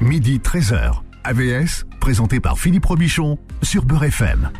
[0.00, 1.00] midi 13h.
[1.24, 4.50] AVS, présenté par Philippe Robichon sur Beurre FM.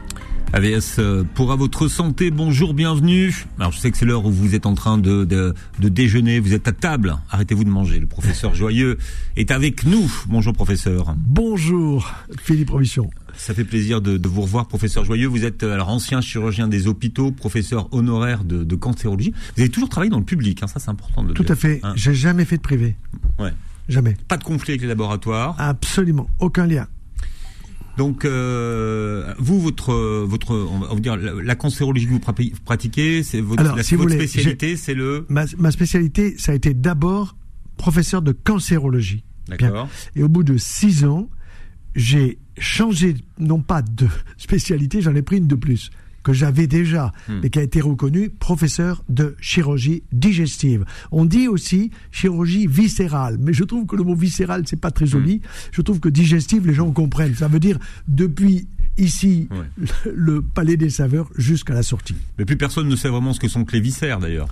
[0.52, 3.44] AVS euh, pour à votre santé, bonjour, bienvenue.
[3.58, 6.40] Alors je sais que c'est l'heure où vous êtes en train de, de, de déjeuner,
[6.40, 8.00] vous êtes à table, arrêtez-vous de manger.
[8.00, 8.96] Le professeur Joyeux
[9.36, 10.10] est avec nous.
[10.26, 11.14] Bonjour professeur.
[11.18, 12.10] Bonjour
[12.42, 13.10] Philippe Robichon.
[13.36, 15.28] Ça fait plaisir de, de, vous revoir, professeur Joyeux.
[15.28, 19.32] Vous êtes euh, alors ancien chirurgien des hôpitaux, professeur honoraire de, de cancérologie.
[19.54, 21.52] Vous avez toujours travaillé dans le public, hein, ça c'est important de le Tout dire.
[21.52, 21.80] à fait.
[21.82, 21.92] Hein.
[21.94, 22.96] J'ai jamais fait de privé.
[23.38, 23.52] Ouais.
[23.88, 24.16] Jamais.
[24.28, 25.54] Pas de conflit avec les laboratoires.
[25.58, 26.28] Absolument.
[26.40, 26.86] Aucun lien.
[27.96, 29.92] Donc, euh, vous, votre,
[30.24, 32.20] votre, on va dire, la, la cancérologie que vous
[32.64, 35.26] pratiquez, c'est votre, Alors, la, si vous votre voulez, spécialité, c'est le.
[35.28, 37.36] Ma, ma, spécialité, ça a été d'abord
[37.76, 39.24] professeur de cancérologie.
[39.48, 39.88] D'accord.
[40.14, 41.28] Et au bout de six ans,
[41.96, 45.90] j'ai changé, non pas de spécialité, j'en ai pris une de plus
[46.22, 47.40] que j'avais déjà, Hmm.
[47.42, 50.84] mais qui a été reconnu professeur de chirurgie digestive.
[51.12, 55.06] On dit aussi chirurgie viscérale, mais je trouve que le mot viscéral, c'est pas très
[55.06, 55.36] joli.
[55.36, 55.48] Hmm.
[55.72, 57.34] Je trouve que digestive, les gens comprennent.
[57.34, 57.78] Ça veut dire
[58.08, 59.56] depuis ici, Ouais.
[59.76, 62.16] le, le palais des saveurs jusqu'à la sortie.
[62.36, 64.48] Mais plus personne ne sait vraiment ce que sont que les viscères, d'ailleurs.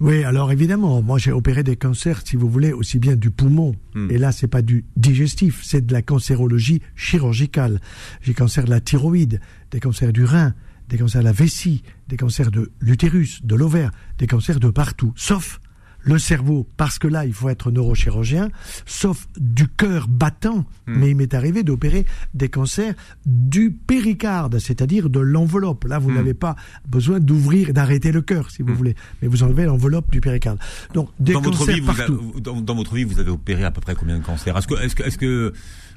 [0.00, 3.74] Oui, alors évidemment, moi j'ai opéré des cancers, si vous voulez, aussi bien du poumon.
[3.94, 4.10] Hmm.
[4.10, 7.80] Et là, c'est pas du digestif, c'est de la cancérologie chirurgicale.
[8.22, 10.52] J'ai cancer de la thyroïde, des cancers du rein,
[10.88, 15.12] des cancers de la vessie, des cancers de l'utérus, de l'ovaire, des cancers de partout,
[15.16, 15.60] sauf
[16.00, 18.48] le cerveau, parce que là, il faut être neurochirurgien,
[18.86, 20.64] sauf du cœur battant.
[20.86, 20.94] Hmm.
[20.96, 22.94] Mais il m'est arrivé d'opérer des cancers
[23.26, 25.84] du péricarde, c'est-à-dire de l'enveloppe.
[25.84, 26.14] Là, vous Hmm.
[26.14, 26.54] n'avez pas
[26.88, 28.76] besoin d'ouvrir d'arrêter le cœur, si vous Hmm.
[28.76, 28.94] voulez.
[29.20, 30.58] Mais vous enlevez l'enveloppe du péricarde.
[30.94, 32.30] Donc, des dans votre cancers vie, vous partout.
[32.32, 34.56] avez, dans, dans votre vie, vous avez opéré à peu près combien de cancers?
[34.56, 35.52] Est-ce que, est-ce que, est-ce que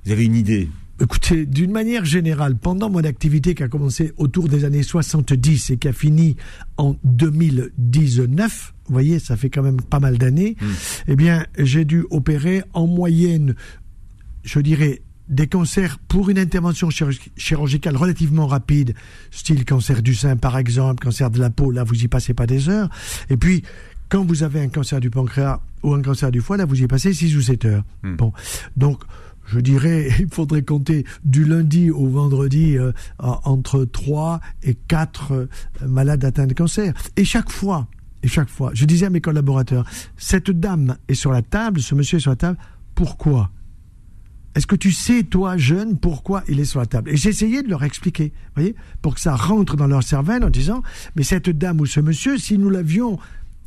[0.06, 0.68] vous avez une idée?
[1.02, 5.78] Écoutez, d'une manière générale, pendant mon activité qui a commencé autour des années 70 et
[5.78, 6.38] qui a fini
[6.78, 10.66] en 2019, vous voyez, ça fait quand même pas mal d'années, Mm.
[11.08, 13.56] eh bien, j'ai dû opérer en moyenne,
[14.44, 18.94] je dirais, des cancers pour une intervention chirurgi- chirurgicale relativement rapide,
[19.32, 22.46] style cancer du sein par exemple, cancer de la peau, là vous y passez pas
[22.48, 22.90] des heures.
[23.30, 23.64] Et puis,
[24.10, 26.86] quand vous avez un cancer du pancréas ou un cancer du foie, là vous y
[26.88, 27.84] passez 6 ou 7 heures.
[28.04, 28.16] Hmm.
[28.18, 28.34] Bon,
[28.76, 29.04] donc
[29.52, 35.32] je dirais, il faudrait compter du lundi au vendredi euh, en- entre 3 et 4
[35.34, 35.48] euh,
[35.88, 36.94] malades atteints de cancer.
[37.18, 37.88] Et chaque fois,
[38.24, 39.86] et chaque fois, je disais à mes collaborateurs,
[40.18, 42.58] cette dame est sur la table, ce monsieur est sur la table,
[42.96, 43.50] pourquoi?
[44.54, 47.10] Est-ce que tu sais, toi, jeune, pourquoi il est sur la table?
[47.12, 50.50] Et j'essayais de leur expliquer, vous voyez, pour que ça rentre dans leur cervelle en
[50.50, 50.84] disant,
[51.16, 53.18] mais cette dame ou ce monsieur, si nous l'avions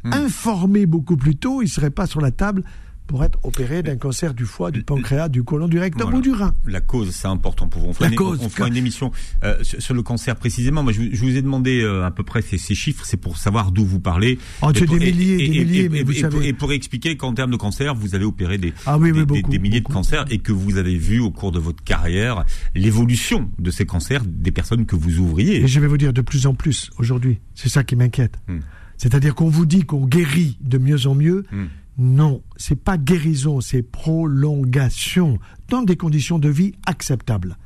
[0.06, 0.12] Hmm.
[0.12, 2.62] informé beaucoup plus tôt, il serait pas sur la table
[3.06, 6.18] pour être opéré d'un cancer du foie, du pancréas, du côlon, du rectum Voilà.
[6.18, 6.54] ou du rein.
[6.66, 7.88] La cause, c'est important pour vous.
[7.88, 9.12] On fera, une, cause, on fera que- une émission
[9.44, 10.82] euh, sur, sur le cancer précisément.
[10.82, 13.16] Moi, je, vous- je vous ai demandé euh, à peu près ces, ces chiffres, c'est
[13.18, 14.38] pour savoir d'où vous parlez.
[14.62, 17.50] Oh, pour- des milliers, et- des milliers, mais vous savez- et pour expliquer qu'en termes
[17.50, 19.92] de cancer, vous avez opéré des, Ah oui, des, des- beaucoup, des milliers beaucoup.
[19.92, 22.44] de cancers et que vous avez vu au cours de votre carrière
[22.74, 25.62] l'évolution de ces cancers des personnes que vous ouvriez.
[25.62, 27.38] Et je vais vous dire de plus en plus aujourd'hui.
[27.54, 28.38] C'est ça qui m'inquiète.
[28.48, 28.58] Hmm.
[28.96, 31.44] C'est-à-dire qu'on vous dit qu'on guérit de mieux en mieux.
[31.52, 31.64] Hmm.
[31.96, 35.38] Non, c'est pas guérison, c'est prolongation
[35.68, 37.56] dans des conditions de vie acceptables.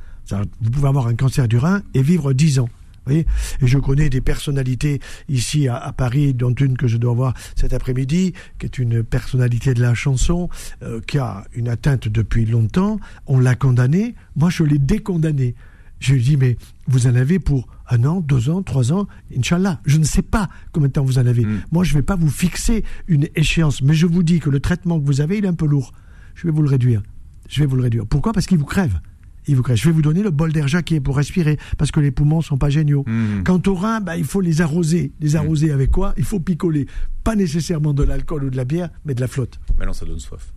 [0.60, 2.68] Vous pouvez avoir un cancer du rein et vivre 10 ans.
[3.10, 3.26] Et
[3.62, 8.34] je connais des personnalités ici à, Paris, dont une que je dois voir cet après-midi,
[8.58, 10.48] qui est une personnalité de la chanson,
[10.82, 13.00] euh, qui a une atteinte depuis longtemps.
[13.26, 14.14] On l'a condamné.
[14.36, 15.54] Moi, je l'ai décondamné.
[16.00, 19.80] Je lui dis, mais vous en avez pour un an, deux ans, trois ans, Inch'Allah.
[19.84, 21.44] Je ne sais pas combien de temps vous en avez.
[21.44, 21.62] Mm.
[21.72, 24.60] Moi, je ne vais pas vous fixer une échéance, mais je vous dis que le
[24.60, 25.92] traitement que vous avez, il est un peu lourd.
[26.34, 27.02] Je vais vous le réduire.
[27.48, 28.06] Je vais vous le réduire.
[28.06, 28.32] Pourquoi?
[28.32, 29.00] Parce qu'il vous crève.
[29.46, 29.76] Il vous crève.
[29.76, 32.58] Je vais vous donner le bol d'air est pour respirer, parce que les poumons sont
[32.58, 33.04] pas géniaux.
[33.06, 33.44] Mm.
[33.44, 35.12] Quant aux reins, bah, il faut les arroser.
[35.20, 36.14] Les arroser avec quoi?
[36.18, 36.86] Il faut picoler.
[37.24, 39.58] Pas nécessairement de l'alcool ou de la bière, mais de la flotte.
[39.78, 40.52] Maintenant, ça donne soif.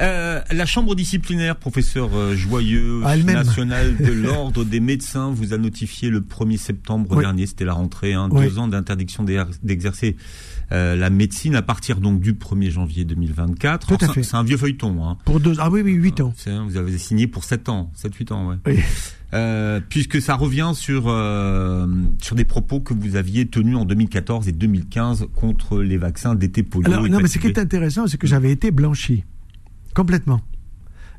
[0.00, 5.58] Euh, la chambre disciplinaire, professeur euh, Joyeux, Ah, national de l'ordre des médecins, vous a
[5.58, 7.24] notifié le 1er septembre Oui.
[7.24, 8.46] dernier, c'était la rentrée, hein, Oui.
[8.46, 10.16] deux ans d'interdiction d'exer- d'exercer
[10.70, 13.86] euh, la médecine à partir donc du 1er janvier 2024.
[13.88, 14.22] Tout à c'est- fait.
[14.22, 15.02] C'est un vieux feuilleton.
[15.04, 15.16] Hein.
[15.24, 15.54] Pour deux.
[15.58, 16.32] Ah oui, oui, huit ans.
[16.36, 18.56] C'est- Vous avez signé pour 7 ans, 7-8 ans, ouais.
[18.66, 18.78] Oui.
[19.34, 21.86] Euh, puisque ça revient sur euh,
[22.22, 26.62] sur des propos que vous aviez tenus en 2014 et 2015 contre les vaccins d'été
[26.62, 26.90] polio.
[26.90, 29.24] Alors, non, mais ce qui est intéressant, c'est que j'avais été blanchi.
[29.94, 30.40] Complètement.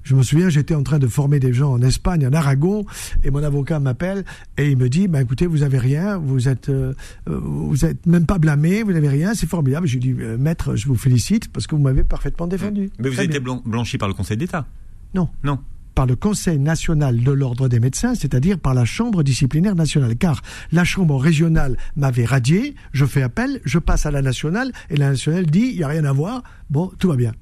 [0.03, 2.85] Je me souviens, j'étais en train de former des gens en Espagne, en Aragon,
[3.23, 4.23] et mon avocat m'appelle
[4.57, 6.93] et il me dit ben écoutez, vous avez rien, vous êtes, euh,
[7.29, 9.87] euh, vous êtes même pas blâmé, vous n'avez rien, c'est formidable.
[9.87, 12.89] Je lui dis euh, maître, je vous félicite parce que vous m'avez parfaitement défendu.
[12.97, 13.61] Mais vous Très avez été bien.
[13.65, 14.65] blanchi par le Conseil d'État.
[15.13, 15.27] Non.
[15.43, 15.59] Non.
[15.95, 20.15] par le Conseil national de l'ordre des médecins, c'est-à-dire par la Chambre disciplinaire nationale.
[20.15, 20.41] Car
[20.71, 25.09] la Chambre régionale m'avait radié, je fais appel, je passe à la nationale, et la
[25.09, 27.33] nationale dit, il n'y a rien à voir, bon, tout va bien.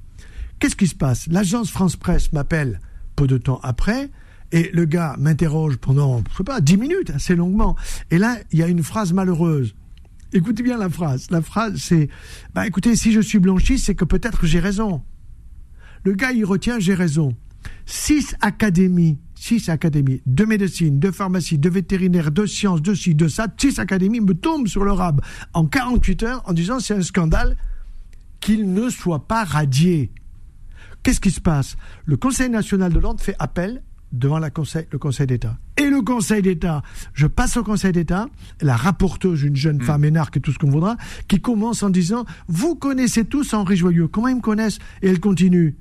[0.58, 1.26] Qu'est-ce qui se passe?
[1.28, 2.80] L'agence France Presse m'appelle
[3.16, 4.10] peu de temps après.
[4.50, 7.76] Et le gars m'interroge pendant, je sais pas, dix minutes, assez longuement.
[8.10, 9.74] Et là, il y a une phrase malheureuse.
[10.32, 11.30] Écoutez bien la phrase.
[11.30, 12.08] La phrase, c'est,
[12.54, 15.02] bah écoutez, si je suis blanchi, c'est que peut-être j'ai raison.
[16.04, 17.34] Le gars, il retient, j'ai raison.
[17.84, 23.28] Six académies, six académies de médecine, de pharmacie, de vétérinaire, de sciences, de ci, de
[23.28, 25.20] ça, six académies me tombent sur le rab
[25.52, 27.56] en 48 heures en disant c'est un scandale
[28.40, 30.12] qu'il ne soit pas radié.
[31.02, 31.76] Qu'est-ce qui se passe?
[32.04, 35.58] Le Conseil national de l'ordre fait appel devant la conseil, le Conseil d'État.
[35.76, 36.82] Et le Conseil d'État,
[37.14, 38.28] je passe au Conseil d'État,
[38.60, 40.96] la rapporteuse, une jeune femme énarque et tout ce qu'on voudra,
[41.28, 44.08] qui commence en disant Vous connaissez tous Henri Joyeux.
[44.08, 44.78] Comment ils me connaissent?
[45.02, 45.76] Et elle continue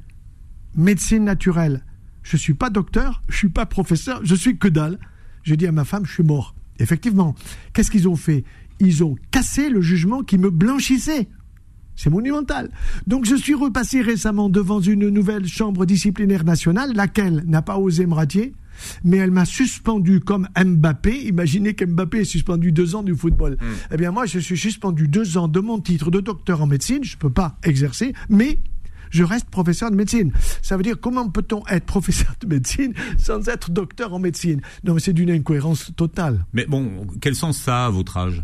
[0.76, 1.84] Médecine naturelle.
[2.24, 5.00] Je ne suis pas docteur, je ne suis pas professeur, je suis que dalle.
[5.44, 6.54] Je dis à ma femme Je suis mort.
[6.80, 7.36] Effectivement.
[7.74, 8.44] Qu'est-ce qu'ils ont fait?
[8.80, 11.30] Ils ont cassé le jugement qui me blanchissait.
[11.98, 12.70] C'est monumental.
[13.08, 18.06] Donc je suis repassé récemment devant une nouvelle chambre disciplinaire nationale, laquelle n'a pas osé
[18.06, 18.54] me ratier,
[19.04, 21.26] mais elle m'a suspendu comme Mbappé.
[21.26, 23.58] Imaginez qu'Mbappé est suspendu deux ans du football.
[23.60, 23.74] Hmm.
[23.92, 27.04] Eh bien moi, je suis suspendu deux ans de mon titre de docteur en médecine.
[27.04, 28.60] Je ne peux pas exercer, mais
[29.10, 30.32] je reste professeur de médecine.
[30.62, 34.62] Ça veut dire comment peut-on être professeur de médecine sans être docteur en médecine?
[34.84, 36.46] Non, mais c'est d'une incohérence totale.
[36.54, 38.44] Mais bon, quel sens ça a à votre âge?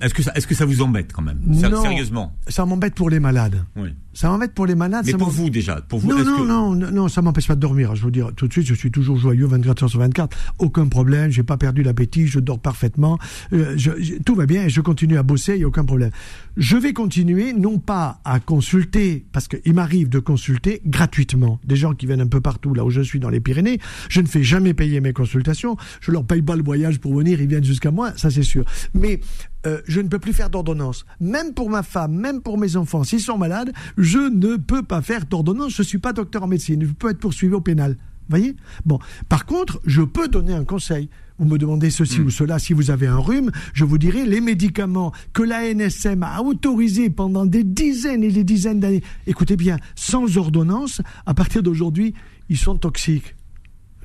[0.00, 2.32] Est-ce que ça, est-ce que ça vous embête quand même non, Sérieusement?
[2.48, 3.64] Ça m'embête pour les malades.
[3.76, 3.90] Oui.
[4.16, 5.04] Ça m'embête pour les malades.
[5.06, 6.08] Mais pour vous déjà, pour vous.
[6.08, 7.94] Non, non, non, non, non, ça m'empêche pas de dormir.
[7.94, 10.34] Je vous dire tout de suite, je suis toujours joyeux 24 heures sur 24.
[10.58, 11.30] Aucun problème.
[11.30, 12.26] J'ai pas perdu l'appétit.
[12.26, 13.18] Je dors parfaitement.
[13.52, 15.56] Euh, je, tout va bien et je continue à bosser.
[15.56, 16.10] Il y a aucun problème.
[16.56, 21.92] Je vais continuer, non pas à consulter, parce qu'il m'arrive de consulter gratuitement des gens
[21.92, 23.80] qui viennent un peu partout là où je suis dans les Pyrénées.
[24.08, 25.76] Je ne fais jamais payer mes consultations.
[26.00, 27.40] Je leur paye pas le voyage pour venir.
[27.42, 28.12] Ils viennent jusqu'à moi.
[28.16, 28.64] Ça c'est sûr.
[28.94, 29.20] Mais
[29.66, 31.04] euh, je ne peux plus faire d'ordonnance.
[31.20, 35.02] Même pour ma femme, même pour mes enfants, s'ils sont malades, je ne peux pas
[35.02, 35.74] faire d'ordonnance.
[35.74, 36.82] Je ne suis pas docteur en médecine.
[36.82, 37.96] Je peux être poursuivi au pénal.
[38.28, 38.56] Voyez?
[38.84, 38.98] Bon.
[39.28, 41.08] Par contre, je peux donner un conseil.
[41.38, 42.26] Vous me demandez ceci hmm.
[42.26, 46.22] ou cela, si vous avez un rhume, je vous dirai les médicaments que la NSM
[46.22, 49.02] a autorisés pendant des dizaines et des dizaines d'années.
[49.26, 52.14] Écoutez bien, sans ordonnance, à partir d'aujourd'hui,
[52.48, 53.34] ils sont toxiques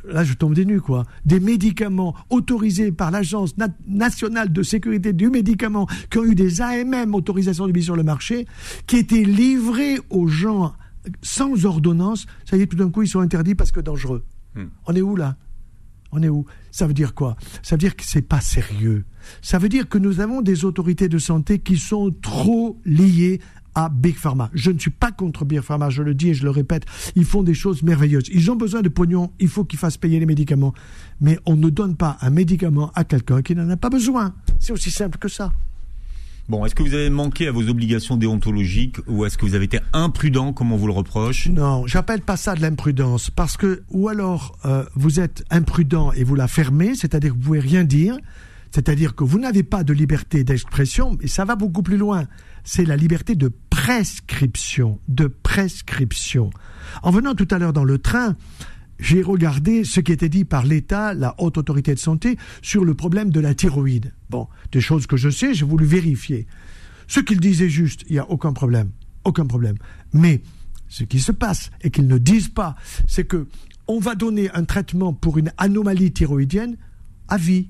[0.05, 3.55] là je tombe des nues quoi, des médicaments autorisés par l'Agence
[3.87, 8.03] nationale de sécurité du médicament, qui ont eu des AMM, autorisation de mise sur le
[8.03, 8.45] marché,
[8.87, 10.73] qui étaient livrés aux gens
[11.21, 14.23] sans ordonnance, ça y est, tout d'un coup, ils sont interdits parce que dangereux.
[14.55, 14.65] Hmm.
[14.87, 15.37] On est où là?
[16.11, 16.45] On est où?
[16.71, 17.37] Ça veut dire quoi?
[17.63, 19.05] Ça veut dire que c'est pas sérieux.
[19.41, 23.39] Ça veut dire que nous avons des autorités de santé qui sont trop liées
[23.75, 24.49] à Big Pharma.
[24.53, 26.85] Je ne suis pas contre Big Pharma, je le dis et je le répète,
[27.15, 28.29] ils font des choses merveilleuses.
[28.33, 30.73] Ils ont besoin de pognon, il faut qu'ils fassent payer les médicaments.
[31.19, 34.33] Mais on ne donne pas un médicament à quelqu'un qui n'en a pas besoin.
[34.59, 35.51] C'est aussi simple que ça.
[36.49, 39.65] Bon, est-ce que vous avez manqué à vos obligations déontologiques ou est-ce que vous avez
[39.65, 41.47] été imprudent comme on vous le reproche?
[41.47, 46.23] Non, j'appelle pas ça de l'imprudence parce que ou alors euh, vous êtes imprudent et
[46.23, 48.17] vous la fermez, c'est-à-dire que vous pouvez rien dire,
[48.73, 52.27] c'est-à-dire que vous n'avez pas de liberté d'expression, et ça va beaucoup plus loin
[52.63, 56.49] c'est la liberté de prescription, de prescription.
[57.03, 58.35] En venant tout à l'heure dans le train,
[58.99, 62.93] j'ai regardé ce qui était dit par l'État, la haute autorité de santé, sur le
[62.93, 64.13] problème de la thyroïde.
[64.29, 66.47] Bon, des choses que je sais, j'ai voulu vérifier.
[67.07, 68.91] Ce qu'ils disaient juste, il n'y a aucun problème,
[69.23, 69.75] aucun problème.
[70.13, 70.41] Mais
[70.87, 72.75] ce qui se passe et qu'ils ne disent pas,
[73.07, 73.47] c'est que
[73.87, 76.77] on va donner un traitement pour une anomalie thyroïdienne
[77.27, 77.67] à vie,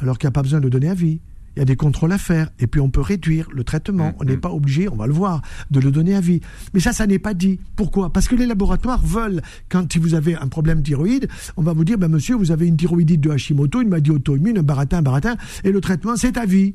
[0.00, 1.20] alors qu'il n'y a pas besoin de donner à vie
[1.58, 4.14] il y a des contrôles à faire, et puis on peut réduire le traitement.
[4.20, 4.40] On n'est mm-hmm.
[4.40, 6.40] pas obligé, on va le voir, de le donner à vie.
[6.72, 7.58] Mais ça, ça n'est pas dit.
[7.74, 8.12] Pourquoi?
[8.12, 11.26] Parce que les laboratoires veulent, quand vous avez un problème thyroïde,
[11.56, 14.58] on va vous dire, ben monsieur, vous avez une thyroïdite de Hashimoto, une maladie auto-immune,
[14.58, 16.74] un baratin, un baratin, et le traitement, c'est à vie.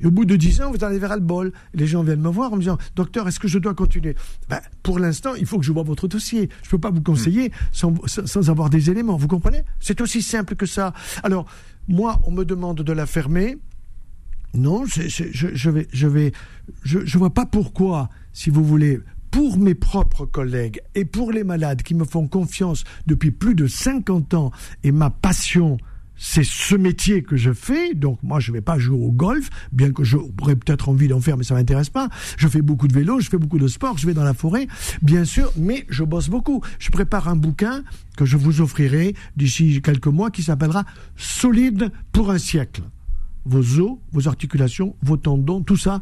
[0.00, 1.52] Et au bout de 10 ans, vous allez vers le bol.
[1.74, 4.16] Les gens viennent me voir en me disant Docteur, est-ce que je dois continuer?
[4.48, 6.48] Ben, Pour l'instant, il faut que je vois votre dossier.
[6.62, 7.52] Je ne peux pas vous conseiller mm.
[7.72, 9.16] sans, sans, avoir des éléments.
[9.16, 9.62] Vous comprenez?
[9.78, 10.92] C'est aussi simple que ça.
[11.22, 11.46] Alors,
[11.88, 13.58] moi, on me demande de la fermer.
[14.54, 16.32] Non, je, je, vais, je vais,
[17.14, 21.94] vois pas pourquoi, si vous voulez, pour mes propres collègues et pour les malades qui
[21.94, 24.52] me font confiance depuis plus de 50 ans
[24.84, 25.78] et ma passion,
[26.24, 27.94] c'est ce métier que je fais.
[27.94, 31.20] Donc moi, je ne vais pas jouer au golf, bien que j'aurais peut-être envie d'en
[31.20, 32.08] faire, mais ça m'intéresse pas.
[32.38, 34.68] Je fais beaucoup de vélo, je fais beaucoup de sport, je vais dans la forêt,
[35.02, 36.62] bien sûr, mais je bosse beaucoup.
[36.78, 37.82] Je prépare un bouquin
[38.16, 40.84] que je vous offrirai d'ici quelques mois qui s'appellera
[41.16, 42.82] Solide pour un siècle
[43.44, 46.00] vos os, vos articulations, vos tendons, tout ça.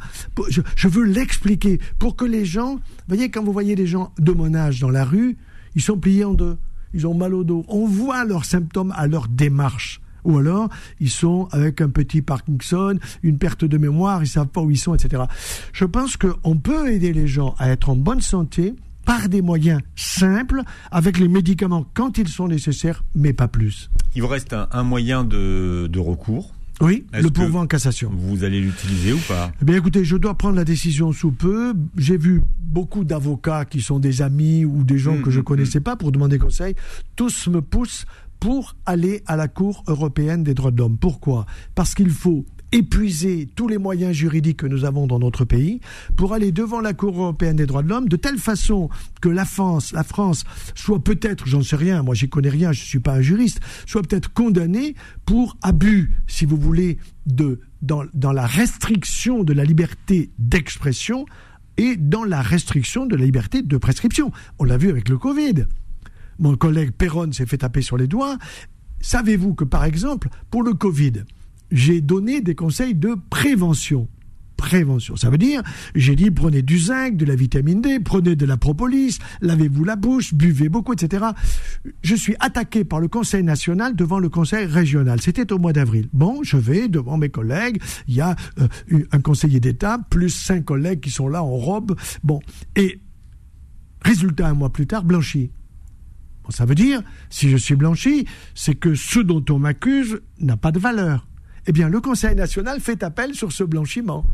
[0.50, 4.32] Je, veux l'expliquer pour que les gens, vous voyez, quand vous voyez des gens de
[4.32, 5.38] mon âge dans la rue,
[5.74, 6.58] ils sont pliés en deux,
[6.92, 7.64] ils ont mal au dos.
[7.68, 10.02] On voit leurs symptômes à leur démarche.
[10.24, 10.68] Ou alors,
[11.00, 14.78] ils sont avec un petit Parkinson, une perte de mémoire, ils savent pas où ils
[14.78, 15.24] sont, etc.
[15.72, 18.74] Je pense qu'on peut aider les gens à être en bonne santé
[19.04, 23.90] par des moyens simples, avec les médicaments quand ils sont nécessaires, mais pas plus.
[24.14, 28.10] Il vous reste un, moyen de, recours oui, le pourvoi en cassation.
[28.10, 29.52] Vous allez l'utiliser ou pas?
[29.60, 31.74] Eh bien, écoutez, je dois prendre la décision sous peu.
[31.98, 35.44] J'ai vu beaucoup d'avocats qui sont des amis ou des gens mmh, que je mmh,
[35.44, 35.82] connaissais mmh.
[35.82, 36.74] pas pour demander conseil.
[37.16, 38.06] Tous me poussent
[38.40, 40.98] pour aller à la Cour européenne des droits de l'homme.
[40.98, 41.46] Pourquoi?
[41.74, 45.80] Parce qu'il faut épuiser tous les moyens juridiques que nous avons dans notre pays
[46.16, 48.88] pour aller devant la Cour européenne des droits de l'homme de telle façon
[49.20, 50.44] que la France, la France
[50.74, 54.02] soit peut-être, j'en sais rien, moi j'y connais rien, je suis pas un juriste, soit
[54.02, 54.94] peut-être condamnée
[55.26, 61.24] pour abus, si vous voulez, de dans, dans la restriction de la liberté d'expression
[61.76, 64.30] et dans la restriction de la liberté de prescription.
[64.58, 65.66] On l'a vu avec le Covid.
[66.40, 68.38] Mon collègue Perron s'est fait taper sur les doigts.
[69.00, 71.24] Savez-vous que, par exemple, pour le Covid,
[71.70, 74.08] j'ai donné des conseils de prévention.
[74.56, 75.16] Prévention.
[75.16, 75.62] Ça veut dire,
[75.94, 79.96] j'ai dit prenez du zinc, de la vitamine D, prenez de la propolis, lavez-vous la
[79.96, 81.28] bouche, buvez beaucoup, etc.
[82.02, 85.20] Je suis attaqué par le Conseil national devant le Conseil régional.
[85.22, 86.08] C'était au mois d'avril.
[86.12, 87.80] Bon, je vais devant mes collègues.
[88.06, 91.96] Il y a euh, un conseiller d'État plus cinq collègues qui sont là en robe.
[92.22, 92.40] Bon,
[92.76, 93.00] et
[94.02, 95.50] résultat un mois plus tard, blanchi.
[96.50, 100.72] Ça veut dire, si je suis blanchi, c'est que ce dont on m'accuse n'a pas
[100.72, 101.26] de valeur
[101.66, 104.24] eh bien le Conseil national fait appel sur ce blanchiment.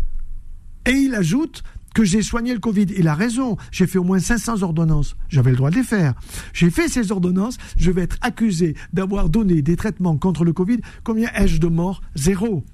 [0.87, 1.63] Et il ajoute
[1.95, 2.87] que j'ai soigné le Covid.
[2.97, 3.57] Il a raison.
[3.71, 5.17] J'ai fait au moins 500 ordonnances.
[5.29, 6.15] J'avais le droit de les faire.
[6.53, 7.57] J'ai fait ces ordonnances.
[7.77, 10.79] Je vais être accusé d'avoir donné des traitements contre le Covid.
[11.05, 12.03] Combien ai-je de morts?
[12.15, 12.65] Zéro.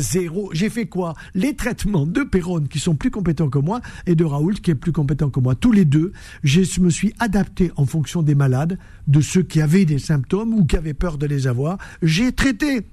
[0.00, 0.50] Zéro.
[0.52, 1.14] J'ai fait quoi?
[1.34, 4.74] Les traitements de Perron qui sont plus compétents que moi et de Raoult qui est
[4.74, 5.54] plus compétent que moi.
[5.54, 6.12] Tous les deux,
[6.42, 10.64] je me suis adapté en fonction des malades, de ceux qui avaient des symptômes ou
[10.64, 11.78] qui avaient peur de les avoir.
[12.02, 12.86] J'ai traité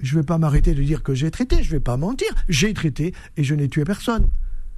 [0.00, 2.28] je ne vais pas m'arrêter de dire que j'ai traité, je ne vais pas mentir,
[2.48, 4.26] j'ai traité et je n'ai tué personne.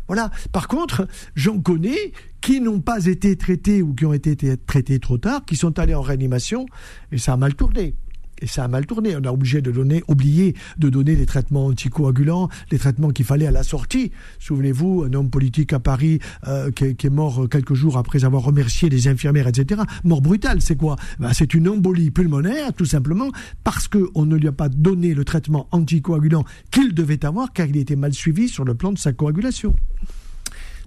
[0.09, 0.31] Voilà.
[0.53, 5.19] Par contre, j'en connais qui n'ont pas été traités ou qui ont été traités trop
[5.19, 6.67] tard, qui sont allés en réanimation
[7.11, 7.95] et ça a mal tourné.
[8.41, 9.17] Et ça a mal tourné.
[9.17, 13.47] On a obligé de donner, oublié de donner des traitements anticoagulants, les traitements qu'il fallait
[13.47, 14.13] à la sortie.
[14.39, 18.89] Souvenez-vous, un homme politique à Paris euh, qui, est, mort quelques jours après avoir remercié
[18.89, 19.83] les infirmières, etc.
[20.05, 20.97] Mort brutale, c'est quoi?
[21.19, 23.31] Ben, C'est une embolie pulmonaire, tout simplement,
[23.65, 27.77] parce qu'on ne lui a pas donné le traitement anticoagulant qu'il devait avoir, car il
[27.77, 29.75] était mal suivi sur le plan de sa coagulation.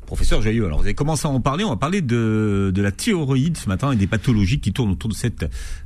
[0.09, 2.91] Professeur Jailleux, alors vous avez commencé à en parler, on va parler de, de la
[2.91, 5.43] thyroïde ce matin et des pathologies qui tournent autour de cette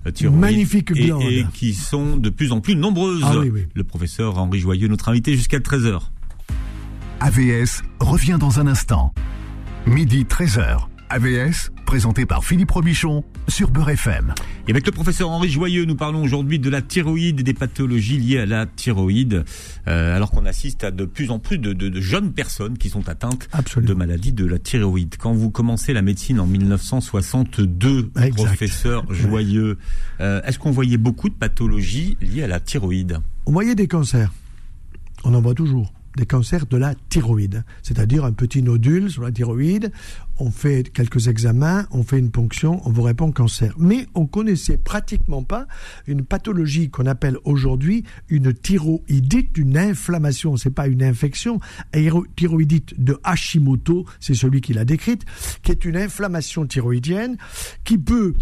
[0.07, 0.39] euh, thyroïde.
[0.39, 1.23] Magnifique glande.
[1.23, 3.21] Et, qui sont de plus en plus nombreuses.
[3.21, 3.65] Ah oui, oui.
[3.73, 5.99] Le professeur Henri Joyeux, notre invité jusqu'à 13h.
[7.19, 9.13] AVS revient dans un instant.
[9.87, 10.87] Midi 13h.
[11.13, 14.33] AVS, présenté par Philippe Robichon sur Beurre FM.
[14.67, 18.17] Et avec le professeur Henri Joyeux, nous parlons aujourd'hui de la thyroïde et des pathologies
[18.17, 19.45] liées à la thyroïde,
[19.87, 23.47] euh, alors qu'on assiste à de plus en plus de, jeunes personnes qui sont atteintes
[23.77, 25.17] de maladies de la thyroïde.
[25.19, 29.77] Quand vous commencez la médecine en 1962, professeur Joyeux,
[30.19, 33.19] euh, est-ce qu'on voyait beaucoup de pathologies liées à la thyroïde?
[33.45, 34.33] On voyait des cancers.
[35.23, 39.31] On en voit toujours des cancers de la thyroïde, c'est-à-dire un petit nodule sur la
[39.31, 39.91] thyroïde.
[40.37, 43.73] On fait quelques examens, on fait une ponction, on vous répond cancer.
[43.77, 45.67] Mais on connaissait pratiquement pas
[46.07, 50.57] une pathologie qu'on appelle aujourd'hui une thyroïdite, une inflammation.
[50.57, 51.59] C'est pas une infection.
[52.35, 55.23] Thyroïdite de Hashimoto, c'est celui qui l'a décrite,
[55.61, 57.37] qui est une inflammation thyroïdienne
[57.83, 58.33] qui peut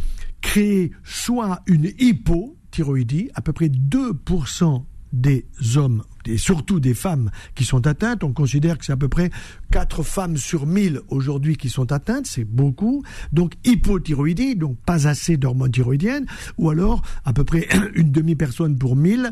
[0.41, 7.65] créer soit une hypothyroïdie, à peu près 2% des hommes et surtout des femmes qui
[7.65, 8.23] sont atteintes.
[8.23, 9.29] On considère que c'est à peu près
[9.71, 13.03] 4 femmes sur 1000 aujourd'hui qui sont atteintes, c'est beaucoup.
[13.31, 16.25] Donc hypothyroïdie, donc pas assez d'hormones thyroïdiennes,
[16.57, 19.31] ou alors à peu près une demi-personne pour 1000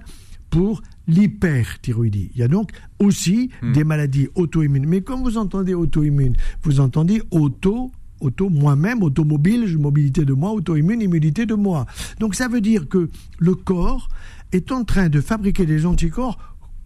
[0.49, 2.31] pour l'hyperthyroïdie.
[2.33, 3.73] Il y a donc aussi hmm.
[3.73, 4.87] des maladies auto-immunes.
[4.87, 7.91] Mais quand vous entendez auto-immune, vous entendez auto
[8.21, 11.85] auto moi-même, automobile, mobilité de moi, auto-immune, immunité de moi.
[12.19, 14.09] Donc ça veut dire que le corps
[14.51, 16.37] est en train de fabriquer des anticorps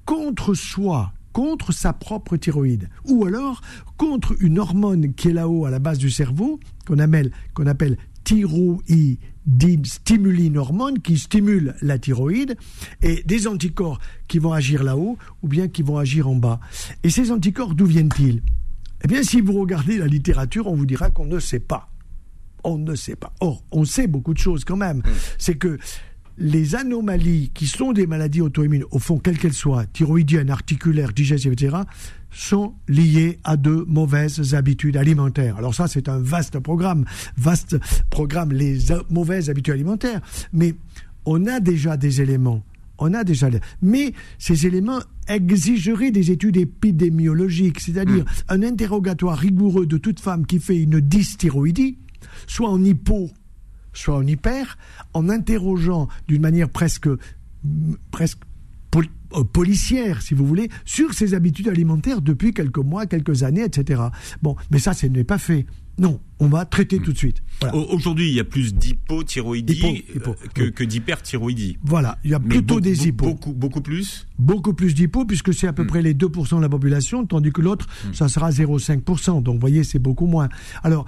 [0.05, 3.61] contre soi, contre sa propre thyroïde, ou alors
[3.97, 7.97] contre une hormone qui est là-haut à la base du cerveau, qu'on appelle, qu'on appelle
[8.23, 9.17] thyroïdine
[9.83, 12.55] stimuline hormone qui stimule la thyroïde
[13.01, 16.59] et des anticorps qui vont agir là-haut ou bien qui vont agir en bas.
[17.03, 18.41] Et ces anticorps, d'où viennent-ils?
[19.03, 21.89] Eh bien, si vous regardez la littérature, on vous dira qu'on ne sait pas.
[22.63, 23.33] On ne sait pas.
[23.41, 24.99] Or, on sait beaucoup de choses quand même.
[24.99, 25.11] Mmh.
[25.37, 25.77] C'est que
[26.37, 31.53] les anomalies qui sont des maladies auto-immunes, au fond, quelles qu'elles soient, thyroïdiennes, articulaires, digestives,
[31.53, 31.77] etc.,
[32.31, 35.57] sont liées à de mauvaises habitudes alimentaires.
[35.57, 37.05] Alors ça, c'est un vaste programme,
[37.37, 37.77] vaste
[38.09, 38.79] programme, les
[39.11, 40.21] mauvaises habitudes alimentaires.
[40.51, 40.73] Mais
[41.25, 42.63] on a déjà des éléments
[42.99, 43.49] On a déjà.
[43.81, 48.43] Mais ces éléments exigeraient des études épidémiologiques, c'est-à-dire Hmm.
[48.49, 51.97] un interrogatoire rigoureux de toute femme qui fait une dysthyroïdie,
[52.47, 53.31] soit en hypo,
[53.93, 54.77] soit en hyper,
[55.13, 57.07] en interrogeant d'une manière presque,
[58.11, 58.39] presque
[58.91, 63.63] pol- euh, policière, si vous voulez, sur ses habitudes alimentaires depuis quelques mois, quelques années,
[63.63, 64.01] etc.
[64.41, 65.65] Bon, mais ça, ce n'est pas fait.
[65.99, 67.43] Non, on va traiter tout de suite.
[67.61, 67.75] Voilà.
[67.75, 70.73] Aujourd'hui, il y a plus d'hypothyroïdie Hypo- hypo, que, oui.
[70.73, 71.77] que d'hyperthyroïdie.
[71.83, 73.27] Voilà, il y a Mais plutôt des hypos.
[73.27, 74.27] Beaucoup, beaucoup plus.
[74.39, 77.61] beaucoup plus d'hypos puisque c'est à peu près les 2% de la population, tandis que
[77.61, 79.43] l'autre, ça sera 0,5%.
[79.43, 80.49] Donc, vous voyez, c'est beaucoup moins.
[80.81, 81.05] Alors,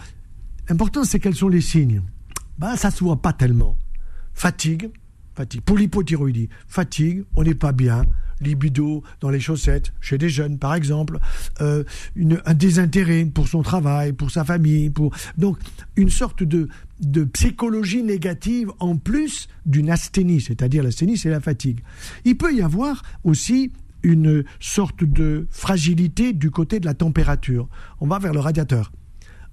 [0.69, 2.03] l'important, c'est quels sont les signes
[2.57, 3.77] ben, Ça se voit pas tellement.
[4.33, 4.89] Fatigue,
[5.33, 5.61] fatigue.
[5.61, 8.03] Pour l'hypothyroïdie, fatigue, on n'est pas bien.
[8.41, 11.19] Libido dans les chaussettes, chez des jeunes par exemple,
[11.61, 11.85] euh,
[12.45, 15.57] un désintérêt pour son travail, pour sa famille, pour donc
[15.95, 16.67] une sorte de,
[16.99, 21.79] de psychologie négative en plus d'une asthénie, c'est-à-dire l'asthénie c'est la fatigue.
[22.25, 23.71] Il peut y avoir aussi
[24.03, 27.67] une sorte de fragilité du côté de la température.
[28.01, 28.91] On va vers le radiateur.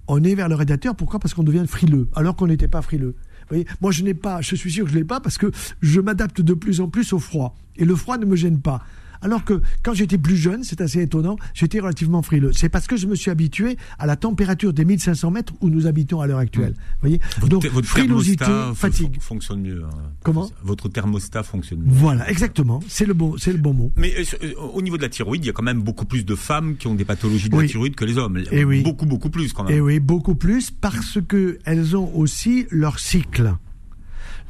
[0.09, 1.21] On est vers le radiateur, pourquoi?
[1.21, 3.15] Parce qu'on devient frileux, alors qu'on n'était pas frileux.
[3.43, 3.67] Vous voyez?
[3.81, 6.41] Moi, je n'ai pas, je suis sûr que je l'ai pas parce que je m'adapte
[6.41, 7.57] de plus en plus au froid.
[7.77, 8.83] Et le froid ne me gêne pas.
[9.23, 12.53] Alors que quand j'étais plus jeune, c'est assez étonnant, j'étais relativement frileux.
[12.53, 15.87] C'est parce que je me suis habitué à la température des 1500 mètres où nous
[15.87, 16.75] habitons à l'heure actuelle.
[16.77, 19.21] Vous voyez Donc, Votre frilosité, fatigue.
[19.21, 19.83] fonctionne mieux.
[19.85, 19.97] hein.
[20.23, 20.51] Comment?
[20.63, 21.87] Votre thermostat fonctionne mieux.
[21.89, 22.81] Voilà, exactement.
[22.89, 23.93] C'est le bon, c'est le bon mot.
[23.97, 26.25] Mais euh, euh, au niveau de la thyroïde, il y a quand même beaucoup plus
[26.25, 27.65] de femmes qui ont des pathologies de Oui.
[27.65, 28.43] la thyroïde que les hommes.
[28.51, 28.83] Eh oui.
[28.83, 29.77] Beaucoup, beaucoup plus quand même.
[29.77, 33.55] Et oui, beaucoup plus parce que elles ont aussi leur cycle.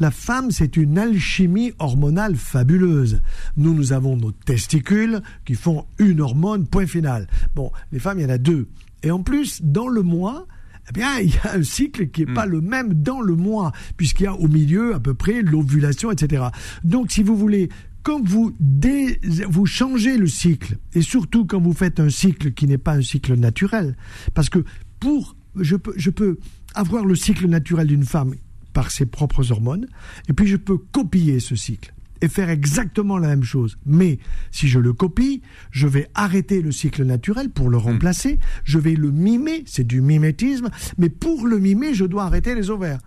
[0.01, 3.21] La femme, c'est une alchimie hormonale fabuleuse.
[3.57, 7.27] Nous, nous avons nos testicules qui font une hormone, point final.
[7.55, 8.69] Bon, les femmes, il y en a deux.
[9.03, 10.47] Et en plus, dans le mois,
[10.89, 13.73] eh bien, il y a un cycle qui n'est pas le même dans le mois,
[13.97, 16.45] puisqu'il y a au milieu à peu près l'ovulation, etc.
[16.85, 17.69] Donc, si vous voulez,
[18.03, 22.67] quand vous, dé- vous changez le cycle, et surtout quand vous faites un cycle qui
[22.67, 23.97] n'est pas un cycle naturel,
[24.35, 24.65] parce que
[24.99, 26.39] pour, je peux, je peux
[26.75, 28.35] avoir le cycle naturel d'une femme
[28.73, 29.87] par ses propres hormones,
[30.29, 33.77] et puis je peux copier ce cycle et faire exactement la même chose.
[33.85, 34.19] Mais
[34.53, 38.95] si je le copie, je vais arrêter le cycle naturel pour le remplacer, je vais
[38.95, 43.01] le mimer, c'est du mimétisme, mais pour le mimer, je dois arrêter les ovaires.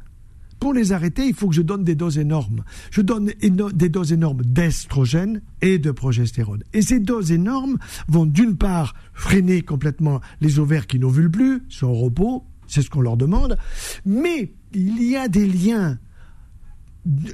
[0.59, 2.63] Pour les arrêter, il faut que je donne des doses énormes.
[2.91, 6.63] Je donne éno- des doses énormes d'estrogène et de progestérone.
[6.73, 11.87] Et ces doses énormes vont d'une part freiner complètement les ovaires qui n'ovulent plus, sont
[11.87, 13.57] au repos, c'est ce qu'on leur demande,
[14.05, 15.97] mais il y a des liens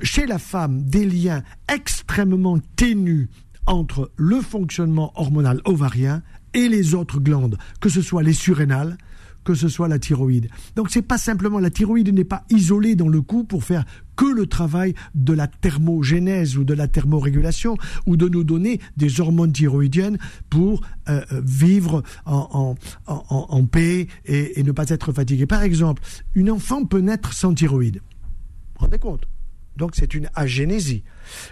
[0.03, 3.29] chez la femme des liens extrêmement ténus
[3.65, 6.21] entre le fonctionnement hormonal ovarien
[6.53, 8.97] et les autres glandes, que ce soit les surrénales,
[9.43, 10.49] que ce soit la thyroïde.
[10.75, 14.25] Donc c'est pas simplement la thyroïde n'est pas isolée dans le cou pour faire que
[14.25, 19.51] le travail de la thermogénèse ou de la thermorégulation ou de nous donner des hormones
[19.51, 20.17] thyroïdiennes
[20.49, 22.75] pour euh, euh, vivre en,
[23.65, 25.45] paix et, et ne pas être fatigué.
[25.45, 26.03] Par exemple,
[26.35, 27.95] une enfant peut naître sans thyroïde.
[27.95, 29.27] Vous vous rendez compte?
[29.77, 31.03] Donc c'est une agénésie.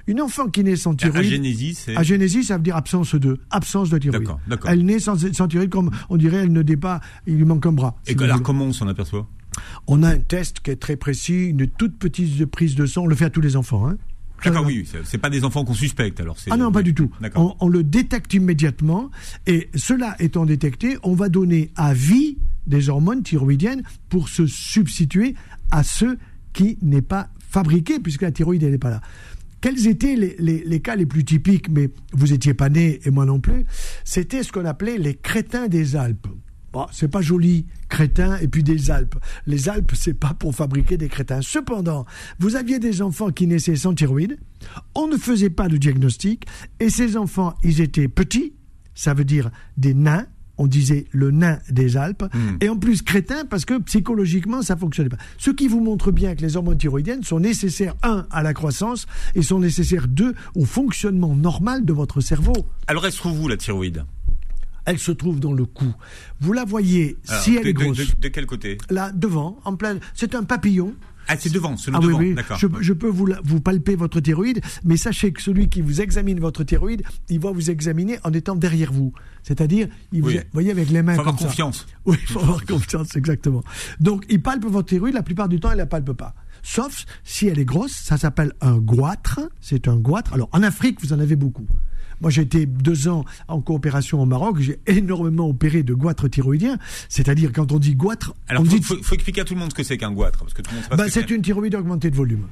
[0.07, 1.25] Une enfant qui naît sans thyroïde.
[1.27, 1.95] Agénésie, c'est.
[1.95, 4.21] Agénésie, ça veut dire absence de, absence de thyroïde.
[4.23, 4.69] D'accord, d'accord.
[4.71, 7.65] Elle naît sans, sans thyroïde, comme on dirait, elle ne naît pas, il lui manque
[7.65, 7.95] un bras.
[8.05, 9.27] si Et vous alors, comment on s'en aperçoit?
[9.87, 13.07] On a un test qui est très précis, une toute petite prise de sang, on
[13.07, 13.87] le fait à tous les enfants.
[13.87, 13.97] Hein.
[14.43, 16.37] D'accord, oui, c'est- pas des enfants qu'on suspecte alors.
[16.49, 17.11] Ah non, pas du tout.
[17.35, 19.09] On le détecte immédiatement
[19.47, 25.35] et cela étant détecté, on va donner à vie des hormones thyroïdiennes pour se substituer
[25.71, 26.17] à ceux
[26.53, 29.01] qui n'est pas fabriqué puisque la thyroïde elle n'est pas là.
[29.61, 33.25] Quels étaient les, les- cas les plus typiques Mais vous étiez pas né et moi
[33.25, 33.65] non plus.
[34.03, 36.27] C'était ce qu'on appelait les crétins des Alpes.
[36.71, 39.15] Bon, c'est pas joli, crétins et puis des Alpes.
[39.47, 41.41] Les Alpes, c'est pas pour fabriquer des crétins.
[41.41, 42.05] Cependant,
[42.37, 44.37] vous aviez des enfants qui naissaient sans thyroïde.
[44.93, 46.45] On ne faisait pas de diagnostic
[46.79, 48.53] et ces enfants, ils étaient petits.
[48.93, 50.27] Ça veut dire des nains.
[50.61, 52.25] On disait le nain des Alpes.
[52.61, 55.17] Et en plus crétins parce que psychologiquement, ça fonctionnait pas.
[55.37, 59.07] Ce qui vous montre bien que les hormones thyroïdiennes sont nécessaires, un, à la croissance
[59.35, 62.53] et sont nécessaires, deux, au fonctionnement normal de votre cerveau.
[62.87, 64.03] Alors, elle se trouve où la thyroïde?
[64.85, 65.93] Elle se trouve dans le cou.
[66.41, 68.77] Vous la voyez, Alors, si elle de, est de- grosse, de- de quel côté?
[68.89, 69.97] Là, devant, en plein.
[70.15, 70.93] C'est un papillon.
[71.31, 72.33] Ah, c'est devant, c'est le Ah devant, oui, oui.
[72.33, 72.57] d'accord.
[72.57, 73.27] Je, je peux vous,
[73.61, 77.69] palper votre thyroïde, mais sachez que celui qui vous examine votre thyroïde, il va vous
[77.69, 79.13] examiner en étant derrière vous.
[79.43, 80.37] C'est-à-dire, il vous, Oui.
[80.37, 81.45] vous voyez, avec les mains Faut comme avoir ça.
[81.47, 81.87] confiance.
[82.05, 83.63] Oui, il faut avoir confiance, exactement.
[83.99, 86.33] Donc, il palpe votre thyroïde, la plupart du temps, il la palpe pas.
[86.63, 89.39] Sauf si elle est grosse, ça s'appelle un goitre.
[89.61, 90.33] C'est un goitre.
[90.33, 91.67] Alors, en Afrique, vous en avez beaucoup.
[92.21, 94.59] Moi, j'ai été deux ans en coopération au Maroc.
[94.59, 96.77] J'ai énormément opéré de goitres thyroïdiens.
[97.07, 99.59] C'est-à-dire, quand on dit goitre, Alors, on faut, dit faut, faut expliquer à tout le
[99.59, 101.11] monde ce que c'est qu'un goitre, parce que tout le monde sait pas bah, que
[101.11, 102.47] c'est une thyroïde augmentée de volume.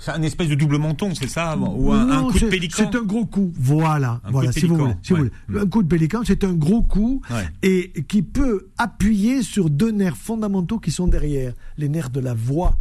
[0.00, 2.76] C'est un espèce de double menton, c'est ça Ou un, Non, un coup de pélican
[2.78, 3.52] C'est un gros coup.
[3.58, 5.30] Voilà, Un voilà, coup de si vous voulez.
[5.48, 5.58] vous.
[5.58, 7.48] Un coup de pélican, c'est un gros coup Ouais.
[7.64, 12.32] et qui peut appuyer sur deux nerfs fondamentaux qui sont derrière, les nerfs de la
[12.34, 12.78] voix.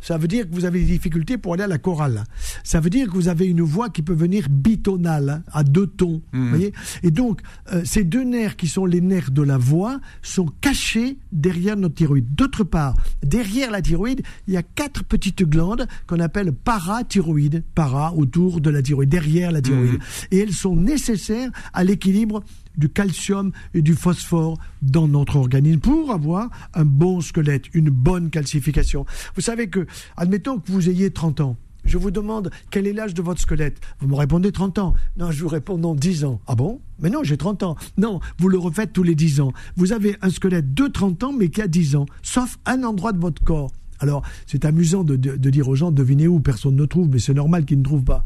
[0.00, 2.24] Ça veut dire que vous avez des difficultés pour aller à la chorale.
[2.64, 5.86] Ça veut dire que vous avez une voix qui peut venir bitonale, hein, à deux
[5.86, 6.22] tons.
[6.32, 6.42] Mhm.
[6.42, 6.72] vous voyez
[7.02, 7.40] Et donc,
[7.72, 11.94] euh, ces deux nerfs qui sont les nerfs de la voix sont cachés derrière notre
[11.94, 12.34] thyroïde.
[12.34, 17.64] D'autre part, derrière la thyroïde, il y a quatre petites glandes qu'on appelle parathyroïdes.
[17.74, 19.94] Para, autour de la thyroïde, derrière la thyroïde.
[19.94, 19.98] Mhm.
[20.30, 22.42] Et elles sont nécessaires à l'équilibre
[22.78, 28.30] du calcium et du phosphore dans notre organisme pour avoir un bon squelette, une bonne
[28.30, 29.04] calcification.
[29.34, 29.86] Vous savez que,
[30.16, 33.80] admettons que vous ayez 30 ans, je vous demande quel est l'âge de votre squelette?
[34.00, 34.94] Vous me répondez 30 ans.
[35.16, 36.40] Non, je vous réponds non, 10 ans.
[36.46, 36.80] Ah bon?
[37.00, 37.76] Mais non, j'ai 30 ans.
[37.96, 39.52] Non, vous le refaites tous les 10 ans.
[39.76, 43.12] Vous avez un squelette de 30 ans, mais qui a 10 ans, sauf un endroit
[43.12, 43.70] de votre corps.
[44.00, 47.18] Alors, c'est amusant de, de- de dire aux gens, devinez où, personne ne trouve, mais
[47.18, 48.22] c'est normal qu'ils ne trouvent pas.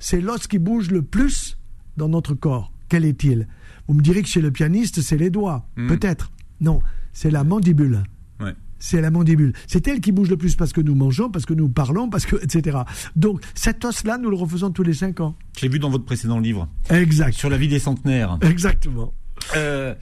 [0.00, 1.56] C'est l'os qui bouge le plus
[1.96, 2.72] dans notre corps.
[2.88, 3.46] Quel est-il?
[3.88, 5.66] Vous me direz que chez le pianiste, c'est les doigts.
[5.76, 5.88] Hmm.
[5.88, 6.30] Peut-être.
[6.60, 6.80] Non,
[7.12, 8.02] c'est la mandibule
[8.40, 8.54] Ouais.
[8.78, 9.52] c'est la mandibule.
[9.66, 12.26] C'est elle qui bouge le plus parce que nous mangeons, parce que nous parlons, parce
[12.26, 12.78] que etc.
[13.16, 15.36] Donc cet os-là, nous le refaisons tous les cinq ans.
[15.58, 17.34] J'ai vu dans votre précédent livre Exact.
[17.34, 18.38] sur la vie des centenaires.
[18.42, 19.12] Exactement.
[19.56, 19.94] Euh,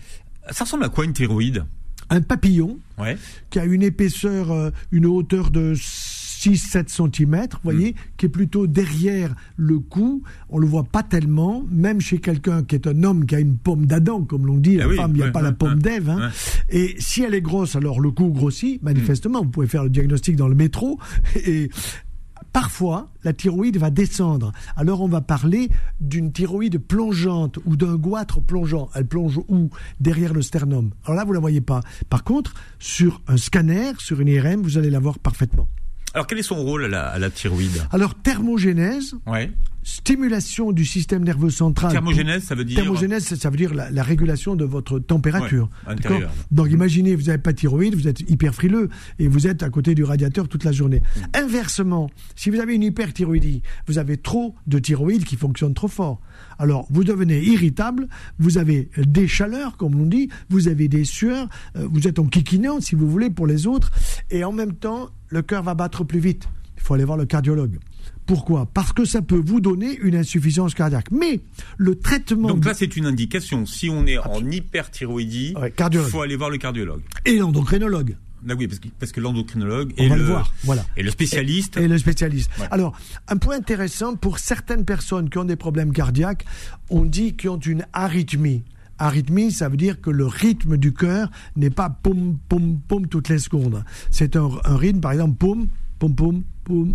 [0.51, 1.65] ça ressemble à quoi une thyroïde?
[2.11, 3.17] Un papillon Ouais.
[3.51, 5.73] qui a une épaisseur, euh, une hauteur de
[6.43, 10.23] 6-7 cm, vous voyez, qui est plutôt derrière le cou.
[10.49, 13.57] On le voit pas tellement, même chez quelqu'un qui est un homme qui a une
[13.57, 15.79] pomme d'Adam, comme l'on dit, la oui, femme, il n'y a ouais, pas la pomme
[15.81, 16.11] d'Ève.
[16.11, 16.31] hein.
[16.69, 19.43] Et si elle est grosse, alors le cou grossit, manifestement.
[19.43, 20.99] Vous pouvez faire le diagnostic dans le métro.
[21.47, 21.71] Et
[22.53, 24.53] parfois, la thyroïde va descendre.
[24.77, 25.69] Alors on va parler
[26.01, 28.91] d'une thyroïde plongeante ou d'un goitre plongeant.
[28.95, 29.71] Elle plonge où?
[30.01, 30.91] Derrière le sternum.
[31.05, 31.81] Alors là, vous la voyez pas.
[32.11, 35.69] Par contre, sur un scanner, sur une IRM, vous allez la voir parfaitement.
[36.15, 39.51] Alors quel est son rôle à la, à la thyroïde Alors, thermogénèse, Ouais.
[39.83, 41.93] stimulation du système nerveux central.
[41.93, 45.69] Thermogénèse, ça veut dire Thermogénèse, ça veut dire la, la régulation de votre température.
[45.87, 46.31] Ouais, intérieure.
[46.51, 49.71] Donc imaginez, vous n'avez pas de thyroïde, vous êtes hyper frileux et vous êtes à
[49.71, 51.03] côté du radiateur toute la journée.
[51.17, 51.21] Mm.
[51.45, 56.21] Inversement, si vous avez une hyperthyroïdie, vous avez trop de thyroïde qui fonctionne trop fort.
[56.59, 61.49] Alors vous devenez irritable, vous avez des chaleurs, comme l'on dit, vous avez des sueurs,
[61.77, 63.91] euh, vous êtes en kikinant, si vous voulez, pour les autres,
[64.31, 66.49] et en même temps, le cœur va battre plus vite.
[66.77, 67.79] Il faut aller voir le cardiologue.
[68.27, 68.67] Pourquoi?
[68.73, 71.11] Parce que ça peut vous donner une insuffisance cardiaque.
[71.11, 71.41] Mais
[71.77, 73.67] le traitement Donc là, c'est une indication.
[73.67, 76.09] Si on est en hyperthyroïdie, il cardiologue.
[76.09, 77.03] faut aller voir le cardiologue.
[77.25, 80.53] et l'endocrinologue, Là, oui, parce que, parce que l'endocrinologue on va le, le voir.
[80.65, 80.85] Voilà.
[80.97, 81.77] et le spécialiste.
[81.77, 82.51] Et le spécialiste.
[82.59, 82.67] Ouais.
[82.71, 82.97] Alors,
[83.29, 86.45] un point intéressant pour certaines personnes qui ont des problèmes cardiaques,
[86.91, 88.63] on dit qu'ils ont une arythmie.
[88.99, 93.29] Arythmie, ça veut dire que le rythme du cœur n'est pas poum, poum, poum toutes
[93.29, 93.85] les secondes.
[94.11, 96.95] C'est un, un rythme, par exemple, poum, poum, poum, poum,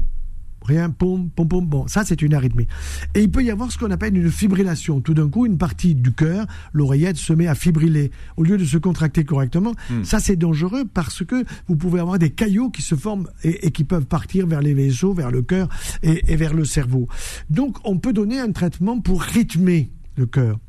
[0.68, 1.66] rien, poum, poum, poum.
[1.66, 2.68] Bon, ça, c'est une arythmie.
[3.16, 5.02] Et il peut y avoir ce qu'on appelle une fibrillation.
[5.02, 8.66] Tout d'un coup, une partie du cœur, l'oreillette, se met à fibriller au lieu de
[8.66, 9.74] se contracter correctement.
[10.04, 13.72] Ça, c'est dangereux parce que vous pouvez avoir des caillots qui se forment et, et
[13.72, 15.70] qui peuvent partir vers les vaisseaux, vers le cœur
[16.04, 17.08] et, et vers le cerveau.
[17.50, 20.60] Donc, on peut donner un traitement pour rythmer le cœur.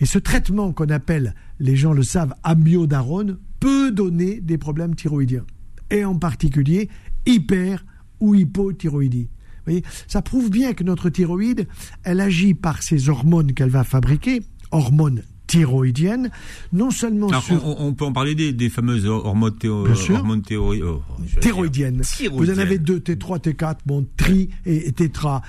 [0.00, 5.44] Et ce traitement qu'on appelle, les gens le savent, amiodarone, peut donner des problèmes thyroïdiens.
[5.90, 6.88] Et en particulier,
[7.26, 7.84] hyper
[8.20, 9.28] ou hypothyroïdie.
[9.64, 11.66] Voyez, ça prouve bien que notre thyroïde,
[12.04, 16.30] elle agit par ces hormones qu'elle va fabriquer, hormones thyroïdiennes,
[16.72, 19.84] non seulement Alors, sur on, on peut en parler des, des fameuses hormones, théo,
[20.16, 21.02] hormones théorie- oh,
[21.40, 22.02] thyroïdiennes.
[22.30, 25.42] Vous en avez deux, T3, T4, bon, tri et, et tétra,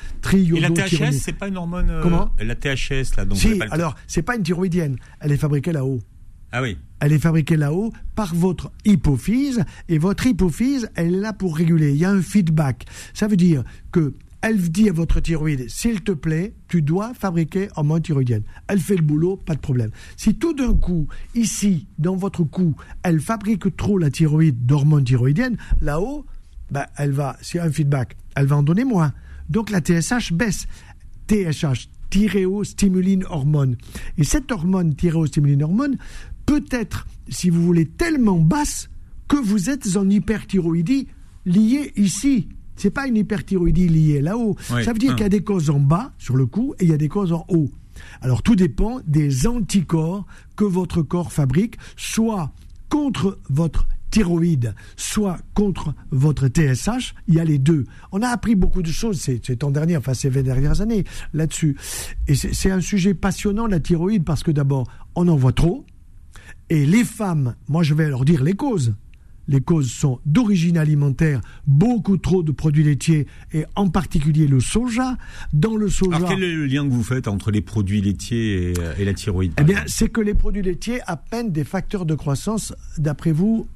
[0.57, 1.89] Et la THS, c'est pas une hormone.
[1.89, 2.29] euh, Comment?
[2.39, 3.23] La THS, là.
[3.25, 5.99] Donc Si, alors, c'est pas une thyroïdienne, elle est fabriquée là-haut.
[6.53, 6.77] Ah oui.
[6.99, 11.91] Elle est fabriquée là-haut par votre hypophyse et votre hypophyse, elle est là pour réguler.
[11.91, 12.85] Il y a un feedback.
[13.13, 17.69] Ça veut dire que elle dit à votre thyroïde, s'il te plaît, tu dois fabriquer
[17.75, 18.43] hormone thyroïdienne.
[18.67, 19.89] Elle fait le boulot, pas de problème.
[20.15, 25.57] Si tout d'un coup, ici, dans votre cou, elle fabrique trop la thyroïde d'hormone thyroïdienne,
[25.81, 26.25] là-haut,
[26.71, 29.13] ben, elle va, s'il y a un feedback, elle va en donner moins.
[29.49, 30.67] Donc la TSH baisse.
[31.27, 33.75] TSH, thyréostimuline hormone.
[34.17, 35.97] Et cette hormone, thyréostimuline hormone,
[36.45, 38.89] peut être, si vous voulez, tellement basse
[39.27, 41.07] que vous êtes en hyperthyroïdie
[41.45, 42.47] liée ici.
[42.75, 44.55] C'est pas une hyperthyroïdie liée là-haut.
[44.71, 44.83] Oui.
[44.83, 45.15] Ça veut dire Ah.
[45.15, 47.09] qu'il y a des causes en bas, sur le cou, et il y a des
[47.09, 47.69] causes en haut.
[48.21, 50.25] Alors tout dépend des anticorps
[50.55, 52.51] que votre corps fabrique, soit
[52.89, 57.85] contre votre thyroïde, soit contre votre TSH, il y a les deux.
[58.11, 61.03] On a appris beaucoup de choses ces, ces temps derniers, enfin ces 20 dernières années,
[61.33, 61.75] là-dessus.
[62.27, 65.85] Et c'est c'est un sujet passionnant, la thyroïde, parce que d'abord, on en voit trop,
[66.69, 68.95] et les femmes, moi je vais leur dire les causes.
[69.49, 75.17] les causes sont d'origine alimentaire, beaucoup trop de produits laitiers et en particulier le soja.
[75.51, 76.15] Dans le soja.
[76.15, 79.13] Alors quel est le lien que vous faites entre les produits laitiers et, euh, la
[79.13, 82.73] thyroïde Eh bien, c'est que les produits laitiers appellent des facteurs de croissance.
[82.97, 83.67] D'après vous,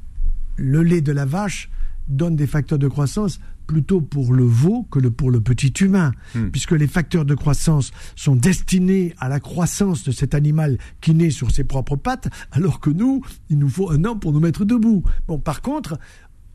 [0.55, 1.69] le lait de la vache
[2.07, 6.49] donne des facteurs de croissance plutôt pour le veau que pour le petit humain, hmm.
[6.49, 11.29] puisque les facteurs de croissance sont destinés à la croissance de cet animal qui naît
[11.29, 14.65] sur ses propres pattes, alors que nous, il nous faut un an pour nous mettre
[14.65, 15.03] debout.
[15.27, 15.99] Bon, par contre,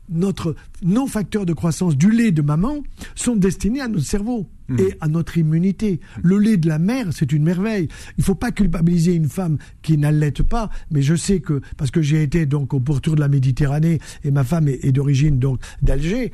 [0.09, 2.77] notre, nos facteurs de croissance du lait de maman
[3.15, 4.79] sont destinés à notre cerveau hmm.
[4.79, 5.99] et à notre immunité.
[6.21, 7.87] Le lait de la mère, c'est une merveille.
[8.17, 11.91] Il ne faut pas culpabiliser une femme qui n'allaite pas, mais je sais que, parce
[11.91, 15.59] que j'ai été donc au pourtour de la Méditerranée et ma femme est, d'origine donc
[15.81, 16.31] d'Alger,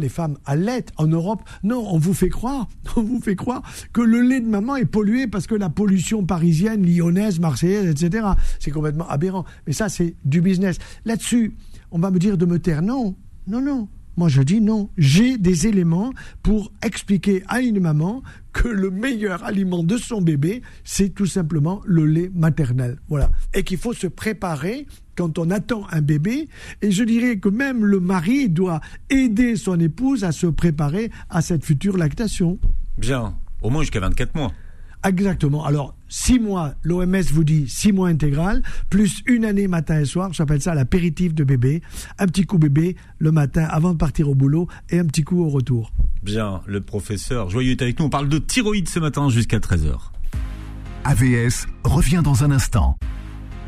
[0.00, 1.42] les femmes allaitent en Europe.
[1.62, 4.86] Non, on vous fait croire, on vous fait croire que le lait de maman est
[4.86, 8.26] pollué parce que la pollution parisienne, lyonnaise, marseillaise, etc.
[8.58, 9.44] C'est complètement aberrant.
[9.66, 10.78] Mais ça, c'est du business.
[11.04, 11.54] Là-dessus,
[11.92, 12.82] on va me dire de me taire.
[12.82, 13.14] Non,
[13.46, 13.88] non, non.
[14.16, 14.90] Moi, je dis non.
[14.98, 20.62] J'ai des éléments pour expliquer à une maman que le meilleur aliment de son bébé,
[20.84, 22.98] c'est tout simplement le lait maternel.
[23.08, 23.30] Voilà.
[23.54, 26.48] Et qu'il faut se préparer quand on attend un bébé.
[26.82, 31.40] Et je dirais que même le mari doit aider son épouse à se préparer à
[31.40, 32.58] cette future lactation.
[32.98, 33.34] Bien.
[33.62, 34.52] Au moins jusqu'à 24 mois.
[35.04, 35.64] Exactement.
[35.64, 40.32] Alors, six mois, l'OMS vous dit six mois intégral, plus une année matin et soir,
[40.32, 41.82] j'appelle ça l'apéritif de bébé.
[42.18, 45.42] Un petit coup bébé le matin avant de partir au boulot et un petit coup
[45.42, 45.92] au retour.
[46.22, 48.06] Bien, le professeur Joyeux est avec nous.
[48.06, 49.96] On parle de thyroïde ce matin jusqu'à 13h.
[51.04, 52.96] AVS revient dans un instant.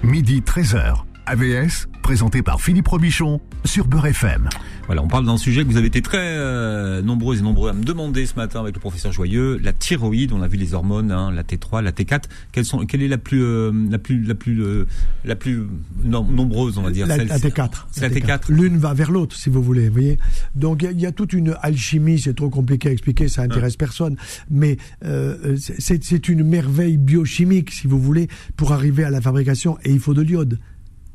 [0.04, 1.04] Midi 13h.
[1.26, 4.48] AVS, présenté par Philippe Robichon sur Beurre FM.
[4.86, 7.72] Voilà, on parle d'un sujet que vous avez été très euh, nombreux et nombreux à
[7.72, 10.32] me demander ce matin avec le professeur Joyeux, la thyroïde.
[10.32, 12.24] On a vu les hormones, hein, la T3, la T4.
[12.52, 14.86] Quelles sont, quelle est la plus, euh, la plus, la plus, euh,
[15.24, 15.62] la plus
[16.02, 18.00] nombreuse, on va dire La, la T4.
[18.02, 18.52] La T4.
[18.52, 19.88] L'une va vers l'autre, si vous voulez.
[19.88, 20.18] Vous voyez.
[20.54, 22.18] Donc il y, a toute une alchimie.
[22.18, 24.16] C'est trop compliqué à expliquer, ça intéresse personne.
[24.50, 24.76] Mais
[25.68, 29.78] c'est une merveille biochimique, si vous voulez, pour arriver à la fabrication.
[29.84, 30.58] Et il faut de l'iode.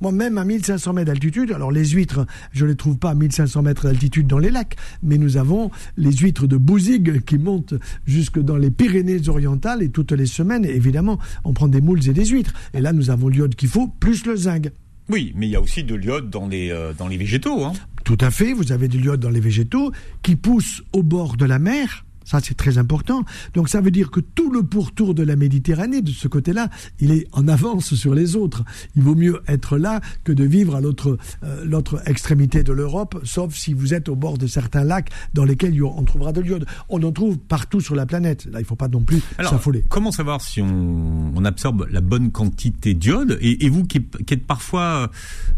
[0.00, 3.62] Moi-même, à 1500 mètres d'altitude, alors les huîtres, je ne les trouve pas à 1500
[3.62, 7.74] mètres d'altitude dans les lacs, mais nous avons les huîtres de Bouzigues qui montent
[8.06, 12.26] jusque dans les Pyrénées-Orientales et toutes les semaines, évidemment, on prend des moules et des
[12.26, 12.52] huîtres.
[12.74, 14.70] Et là, nous avons l'iode qu'il faut, plus le zinc.
[15.08, 17.64] Oui, mais il y a aussi de l'iode dans les, euh, dans les végétaux.
[17.64, 17.72] Hein.
[18.04, 21.44] Tout à fait, vous avez de l'iode dans les végétaux qui poussent au bord de
[21.44, 23.24] la mer ça, c'est très important.
[23.54, 26.68] Donc, ça veut dire que tout le pourtour de la Méditerranée, de ce côté-là,
[27.00, 28.64] il est en avance sur les autres.
[28.96, 33.20] Il vaut mieux être là que de vivre à l'autre euh, l'autre extrémité de l'Europe,
[33.24, 36.66] sauf si vous êtes au bord de certains lacs dans lesquels on trouvera de l'iode.
[36.88, 38.46] On en trouve partout sur la planète.
[38.46, 39.84] Là, il ne faut pas non plus s'affoler.
[39.88, 43.38] Comment savoir si on, on, absorbe la bonne quantité d'iode?
[43.40, 45.10] Et, vous qui, qui, êtes parfois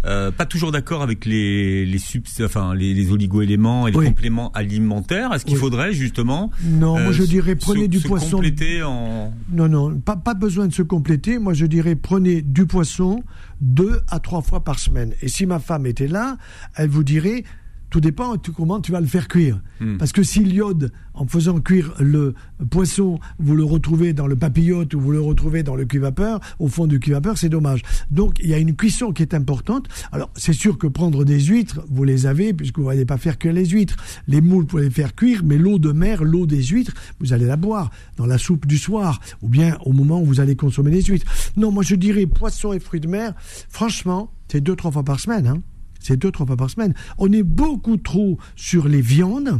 [0.04, 2.00] euh, pas toujours d'accord avec les les,
[2.42, 7.22] enfin, les, les oligo-éléments et les compléments alimentaires, est-ce qu'il faudrait justement non, moi je
[7.22, 8.36] euh, dirais prenez du se poisson.
[8.36, 9.32] Compléter en...
[9.50, 11.38] Non, non, pas, pas besoin de se compléter.
[11.38, 13.22] Moi je dirais prenez du poisson
[13.60, 15.14] deux à trois fois par semaine.
[15.22, 16.36] Et si ma femme était là,
[16.74, 17.44] elle vous dirait
[17.90, 19.60] tout dépend comment tu vas le faire cuire.
[19.80, 19.96] Hmm.
[19.96, 22.34] Parce que si l'iode, en faisant cuire le
[22.70, 26.68] poisson, vous le retrouvez dans le papillote ou vous le retrouvez dans le cuit-vapeur, au
[26.68, 27.82] fond du cuit-vapeur, c'est dommage.
[28.10, 29.88] Donc il y a une cuisson qui est importante.
[30.12, 33.38] Alors c'est sûr que prendre des huîtres, vous les avez, puisque vous n'allez pas faire
[33.38, 33.96] cuire les huîtres.
[34.26, 37.32] Les moules, vous pouvez les faire cuire, mais l'eau de mer, l'eau des huîtres, vous
[37.32, 40.56] allez la boire dans la soupe du soir, ou bien au moment où vous allez
[40.56, 41.26] consommer les huîtres.
[41.56, 43.34] Non, moi je dirais poisson et fruits de mer,
[43.68, 45.46] franchement, c'est deux, trois fois par semaine.
[45.46, 45.62] Hein.
[45.98, 46.94] C'est deux, trois fois par semaine.
[47.18, 49.58] On est beaucoup trop sur les viandes.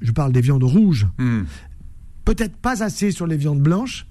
[0.00, 1.06] Je parle des viandes rouges.
[1.18, 1.42] Hmm.
[2.24, 4.06] Peut-être pas assez sur les viandes blanches.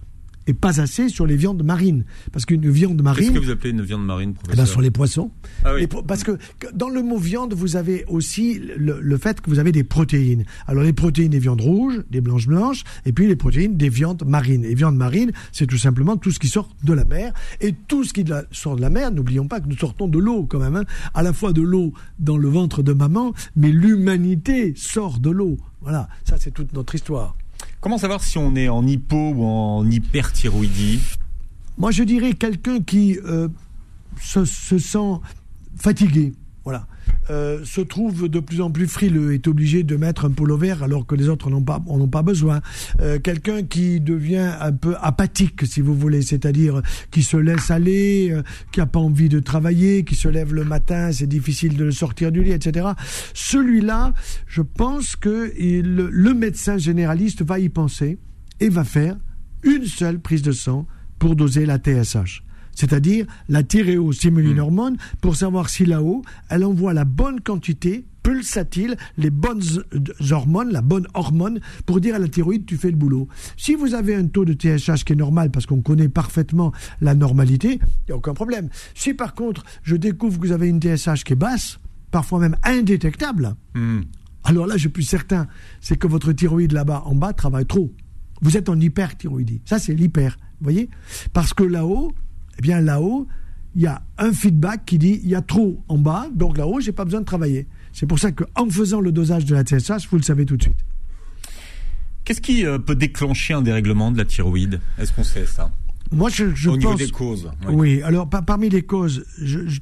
[0.48, 2.06] Et pas assez sur les viandes marines.
[2.32, 3.28] Parce qu'une viande marine.
[3.28, 5.32] Qu'est-ce que vous appelez une viande marine, eh ben, professeur Sur les poissons.
[5.64, 5.88] Ah oui.
[6.08, 6.38] parce que
[6.74, 10.46] dans le mot viande, vous avez aussi le, fait que vous avez des protéines.
[10.68, 14.24] Alors les protéines des viandes rouges, des blanches blanches, et puis les protéines des viandes
[14.26, 14.64] marines.
[14.64, 17.34] Et viandes marines, c'est tout simplement tout ce qui sort de la mer.
[17.62, 20.46] Et tout ce qui sort de la mer, n'oublions pas que nous sortons de l'eau
[20.46, 20.84] quand même, hein.
[21.14, 25.58] à la fois de l'eau dans le ventre de maman, mais l'humanité sort de l'eau.
[25.82, 27.36] Voilà, ça c'est toute notre histoire.
[27.80, 31.00] Comment savoir si on est en hypo ou en hyperthyroïdie
[31.78, 33.48] Moi, je dirais quelqu'un qui euh,
[34.20, 35.20] se, sent
[35.76, 36.88] fatigué, voilà,
[37.30, 40.84] euh, se trouve de plus en plus frileux, est obligé de mettre un polo vert
[40.84, 42.62] alors que les autres n'ont pas, en ont pas besoin.
[43.02, 48.30] Euh, quelqu'un qui devient un peu apathique, si vous voulez, c'est-à-dire qui se laisse aller,
[48.32, 51.84] euh, qui n'a pas envie de travailler, qui se lève le matin, c'est difficile de
[51.84, 52.88] le sortir du lit, etc.
[53.34, 54.14] Celui-là,
[54.48, 58.20] je pense que le médecin généraliste va y penser
[58.60, 59.18] et va faire
[59.64, 60.88] une seule prise de sang
[61.20, 62.47] pour doser la TSH
[62.78, 64.60] c'est-à-dire la thyréostimuline hmm.
[64.60, 69.64] hormone, pour savoir si là-haut, elle envoie la bonne quantité pulsatile, les bonnes
[70.30, 73.28] hormones, la bonne hormone, pour dire à la thyroïde, tu fais le boulot.
[73.58, 77.16] Si vous avez un taux de TSH qui est normal, parce qu'on connaît parfaitement la
[77.16, 78.70] normalité, il n'y a aucun problème.
[78.94, 81.80] Si par contre, je découvre que vous avez une TSH qui est basse,
[82.12, 84.02] parfois même indétectable, hmm.
[84.44, 85.48] alors là, je suis certain,
[85.82, 87.92] c'est que votre thyroïde là-bas, en bas, travaille trop.
[88.42, 89.62] Vous êtes en hyperthyroïdie.
[89.66, 90.38] Ça, c'est l'hyper.
[90.60, 90.92] Vous voyez?
[91.34, 92.12] Parce que là-haut,
[92.58, 93.28] eh bien là-haut,
[93.76, 96.80] il y a un feedback qui dit il y a trop en bas, donc là-haut,
[96.80, 97.68] j'ai pas besoin de travailler.
[97.94, 100.64] C'est pour ça qu'en faisant le dosage de la TSH, vous le savez tout de
[100.64, 100.78] suite.
[102.24, 104.82] Qu'est-ce qui euh, peut déclencher un dérèglement de la thyroïde?
[104.98, 105.72] Est-ce qu'on sait ça?
[106.12, 106.80] Moi, je, je Au pense...
[106.80, 107.50] niveau des causes.
[107.70, 109.26] Oui, alors parmi les causes,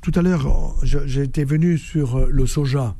[0.01, 2.95] tout à l'heure, j'étais venu sur euh, le soja.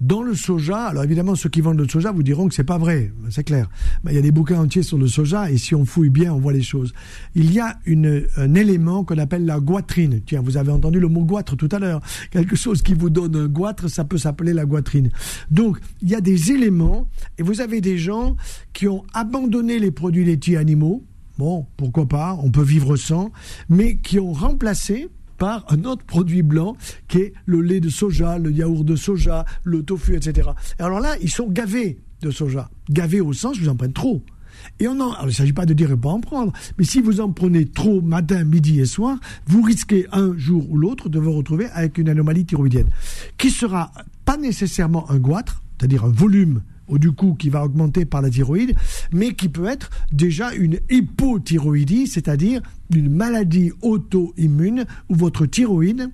[0.00, 2.78] Dans le soja, alors évidemment, ceux qui vendent le soja vous diront que c'est pas
[2.78, 3.68] vrai, c'est clair.
[4.08, 6.38] il y a des bouquins entiers sur le soja et si on fouille bien, on
[6.38, 6.92] voit les choses.
[7.34, 7.78] Il y a
[8.36, 10.20] un élément qu'on appelle la goitrine.
[10.24, 12.00] Tiens, vous avez entendu le mot goitre tout à l'heure.
[12.30, 15.10] Quelque chose qui vous donne un goitre, ça peut s'appeler la goitrine.
[15.50, 18.36] Donc, il y a des éléments et vous avez des gens
[18.72, 21.04] qui ont abandonné les produits laitiers animaux.
[21.38, 23.32] Bon, pourquoi pas, on peut vivre sans,
[23.68, 25.08] mais qui ont remplacé
[25.40, 26.76] par un autre produit blanc
[27.08, 30.50] qui est le lait de soja, le yaourt de soja, le tofu, etc.
[30.78, 32.70] Et alors là, ils sont gavés de soja.
[32.90, 34.22] Gavés au sens, vous en prenez trop.
[34.80, 37.22] Et on il ne s'agit pas de dire ne pas en prendre, mais si vous
[37.22, 41.32] en prenez trop matin, midi et soir, vous risquez un jour ou l'autre de vous
[41.32, 42.88] retrouver avec une anomalie thyroïdienne,
[43.38, 43.92] qui sera
[44.26, 46.60] pas nécessairement un goitre, c'est-à-dire un volume
[46.98, 48.74] du coup qui va augmenter par la thyroïde,
[49.12, 52.60] mais qui peut être déjà une hypothyroïdie, c'est-à-dire
[52.94, 56.10] une maladie auto-immune où votre thyroïde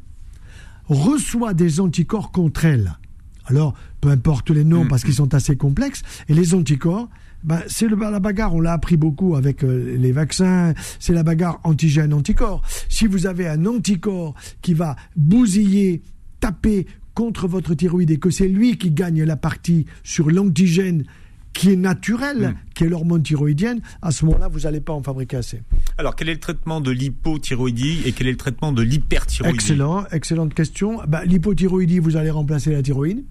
[0.89, 2.99] reçoit des anticorps contre elle.
[3.47, 4.89] Alors, peu importe les noms, mm.
[4.89, 7.09] parce qu'ils sont assez complexes, et les anticorps,
[7.45, 11.61] ben, c'est la bagarre, on l'a appris beaucoup avec euh, les vaccins, c'est la bagarre
[11.65, 12.63] antigène-anticorps.
[12.89, 16.03] Si vous avez un anticorps qui va bousiller,
[16.41, 16.87] taper
[17.17, 21.05] contre votre thyroïde et que c'est lui qui gagne la partie sur l'antigène
[21.55, 25.39] qui est naturel, qui est l'hormone thyroïdienne, à ce moment-là, vous n'allez pas en fabriquer
[25.39, 25.63] assez.
[25.97, 29.55] Alors, quel est le traitement de l'hypothyroïdie et quel est le traitement de l'hyperthyroïdie?
[29.55, 31.01] Excellent, excellente question.
[31.09, 33.25] Bah, l'hypothyroïdie, vous allez remplacer la thyroïde.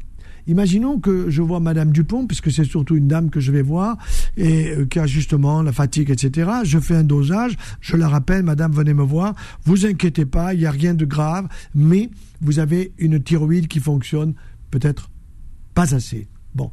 [0.47, 3.97] Imaginons que je vois Madame Dupont, puisque c'est surtout une dame que je vais voir,
[4.37, 6.49] et euh, qui a justement la fatigue, etc.
[6.63, 9.33] Je fais un dosage, je la rappelle, Madame, venez me voir,
[9.65, 12.09] vous inquiétez pas, il n'y a rien de grave, mais
[12.41, 14.33] vous avez une thyroïde qui fonctionne
[14.71, 15.09] peut-être
[15.73, 16.27] pas assez.
[16.55, 16.71] Bon,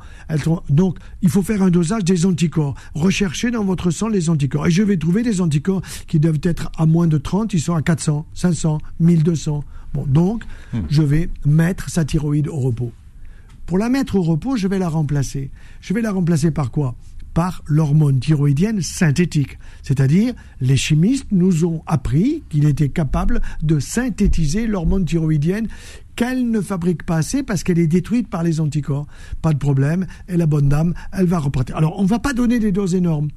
[0.70, 2.74] donc il faut faire un dosage des anticorps.
[2.94, 4.68] Recherchez dans votre sang les anticorps.
[4.68, 7.74] Et je vais trouver des anticorps qui doivent être à moins de 30, ils sont
[7.74, 9.64] à 400, 500, 1200.
[9.92, 10.82] Bon, donc hmm.
[10.88, 12.92] je vais mettre sa thyroïde au repos.
[13.66, 15.50] Pour la mettre au repos, je vais la remplacer.
[15.80, 16.94] Je vais la remplacer par quoi?
[17.34, 19.58] Par l'hormone thyroïdienne synthétique.
[19.82, 25.68] C'est-à-dire, les chimistes nous ont appris qu'il était capable de synthétiser l'hormone thyroïdienne
[26.16, 29.06] qu'elle ne fabrique pas assez parce qu'elle est détruite par les anticorps.
[29.40, 31.76] Pas de problème, et la bonne dame, elle va repartir.
[31.76, 33.28] Alors, on ne va pas donner des doses énormes.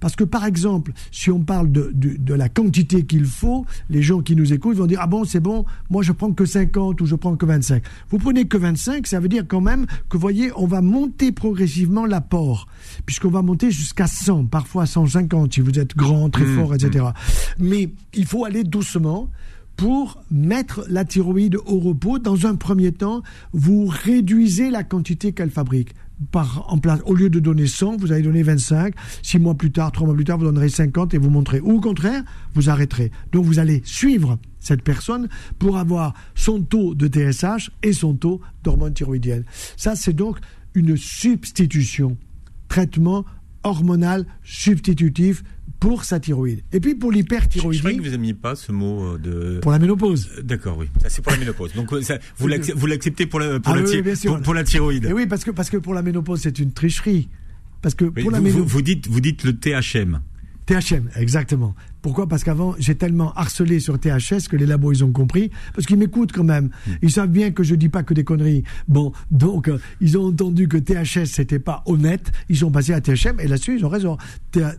[0.00, 4.20] Parce que, par exemple, si on parle de, de, la quantité qu'il faut, les gens
[4.20, 7.06] qui nous écoutent vont dire, ah bon, c'est bon, moi je prends que 50 ou
[7.06, 7.82] je prends que 25.
[8.10, 11.32] Vous prenez que 25, ça veut dire quand même que, vous voyez, on va monter
[11.32, 12.66] progressivement l'apport,
[13.06, 17.04] puisqu'on va monter jusqu'à 100, parfois 150 si vous êtes grand, très mmh, fort, etc.
[17.04, 17.64] Mmh.
[17.64, 19.28] Mais il faut aller doucement
[19.82, 22.20] pour mettre la thyroïde au repos.
[22.20, 23.20] Dans un premier temps,
[23.52, 25.92] vous réduisez la quantité qu'elle fabrique.
[26.30, 28.94] Par, en au lieu de donner 100, vous allez donner 25.
[29.24, 31.58] Six mois plus tard, trois mois plus tard, vous donnerez 50 et vous montrez.
[31.58, 32.22] Ou au contraire,
[32.54, 33.10] vous arrêterez.
[33.32, 35.28] Donc vous allez suivre cette personne
[35.58, 39.42] pour avoir son taux de TSH et son taux d'hormone thyroïdienne.
[39.76, 40.38] Ça, c'est donc
[40.74, 42.16] une substitution.
[42.68, 43.24] Traitement
[43.64, 45.42] hormonal substitutif
[45.82, 46.62] pour sa thyroïde.
[46.72, 49.58] Et puis pour Je l'hyperthyroïdie, croyais que vous n'aimiez pas ce mot euh, de.
[49.60, 50.30] pour la ménopause.
[50.38, 50.86] Euh, D'accord, oui.
[51.08, 51.72] C'est pour la ménopause.
[51.74, 54.54] Donc, euh, ça, vous l'acc- vous l'acceptez pour la, pour, Ah la oui, pour, pour
[54.54, 55.06] la thyroïde.
[55.06, 57.28] Et oui, parce que, parce que pour la ménopause, c'est une tricherie.
[57.82, 58.70] Parce que pour la vous, ménopause.
[58.72, 60.20] vous dites, vous dites le THM.
[60.80, 61.74] THM, exactement.
[62.00, 62.26] Pourquoi?
[62.28, 65.50] Parce qu'avant, j'ai tellement harcelé sur THS que les labos, ils ont compris.
[65.74, 66.70] Parce qu'ils m'écoutent quand même.
[67.02, 68.64] Ils savent bien que je dis pas que des conneries.
[68.88, 72.32] Bon, donc, euh, ils ont entendu que THS, c'était pas honnête.
[72.48, 74.16] Ils sont passés à THM et là-dessus, ils ont raison.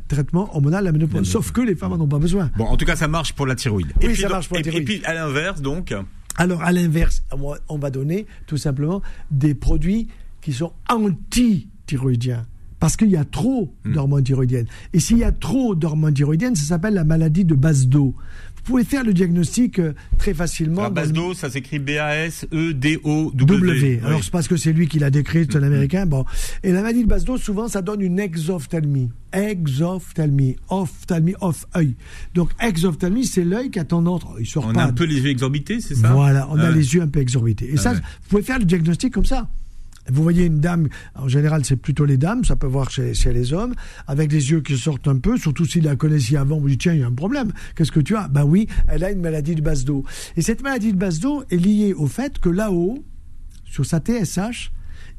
[0.08, 1.30] Traitement hormonal, la ménopause.
[1.30, 2.50] Sauf que les femmes en ont pas besoin.
[2.58, 3.94] Bon, en tout cas, ça marche pour la thyroïde.
[4.02, 4.90] Oui, ça donc- marche pour la et- thyroïde.
[4.90, 5.94] Et puis, à l'inverse, donc.
[6.38, 10.08] Alors, à l'inverse, on va- on va donner tout simplement des produits
[10.42, 12.46] qui sont anti-thyroïdiens.
[12.84, 13.94] Parce qu'il y a trop Hmm.
[13.94, 14.66] d'hormones thyroïdiennes.
[14.92, 18.14] Et s'il y a trop d'hormones thyroïdiennes, ça s'appelle la maladie de base d'eau.
[18.58, 20.82] Vous pouvez faire le diagnostic euh, très facilement.
[20.84, 23.34] Dans le- Basdo, ça s'écrit E B-A-S-E-D-O-W.
[23.46, 24.00] W.
[24.04, 24.22] Alors, Oui.
[24.26, 25.48] c'est parce que c'est lui qui l'a décrit, Hmm.
[25.50, 26.06] c'est un américain.
[26.06, 26.26] Bon.
[26.64, 29.12] Et la maladie de base d'eau, souvent, ça donne une exophthalmie.
[29.32, 30.58] Exophthalmie.
[30.70, 31.96] Ophtalmie, off, œil.
[32.36, 34.24] Donc, exophthalmie, c'est l'œil qui a tendance.
[34.26, 34.84] oh, il sort On pas.
[34.84, 37.08] a un peu les yeux exorbités, c'est ça Voilà, on a Ah les yeux un
[37.08, 37.68] peu exorbités.
[37.70, 37.98] Et Ah ça, ouais.
[37.98, 39.48] vous pouvez faire le diagnostic comme ça.
[40.10, 43.32] Vous voyez une dame, en général c'est plutôt les dames, ça peut voir chez, chez
[43.32, 43.74] les hommes,
[44.08, 46.94] avec des yeux qui sortent un peu, surtout s'il la connaissait avant, vous dites tiens,
[46.94, 48.28] il y a un problème, qu'est-ce que tu as?
[48.28, 50.04] Ben oui, elle a une maladie de base d'eau.
[50.36, 53.04] Et cette maladie de base d'eau est liée au fait que là-haut,
[53.66, 54.72] sur sa TSH,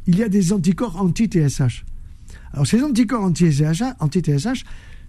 [0.07, 1.85] il y a des anticorps anti-TSH.
[2.53, 4.65] Alors ces anticorps anti-TSH, anti-TSH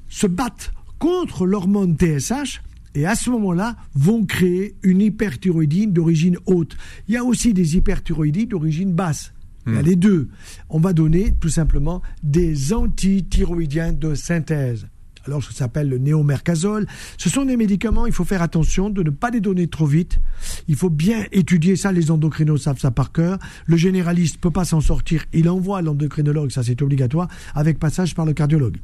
[0.09, 2.61] se battent contre l'hormone TSH
[2.95, 6.77] et à ce moment-là vont créer une hyperthyroïdie d'origine haute.
[7.07, 9.34] Il y a aussi des hyperthyroïdies d'origine basse.
[9.67, 10.29] Il y a les deux.
[10.69, 14.87] On va donner tout simplement des antithyroïdiens de synthèse.
[15.27, 16.85] Alors, ça s'appelle le néomercazole.
[17.17, 20.19] Ce sont des médicaments, il faut faire attention de ne pas les donner trop vite.
[20.67, 23.39] Il faut bien étudier ça, les endocrinos savent ça par cœur.
[23.65, 28.25] Le généraliste peut pas s'en sortir, il envoie l'endocrinologue, ça c'est obligatoire, avec passage par
[28.25, 28.77] le cardiologue.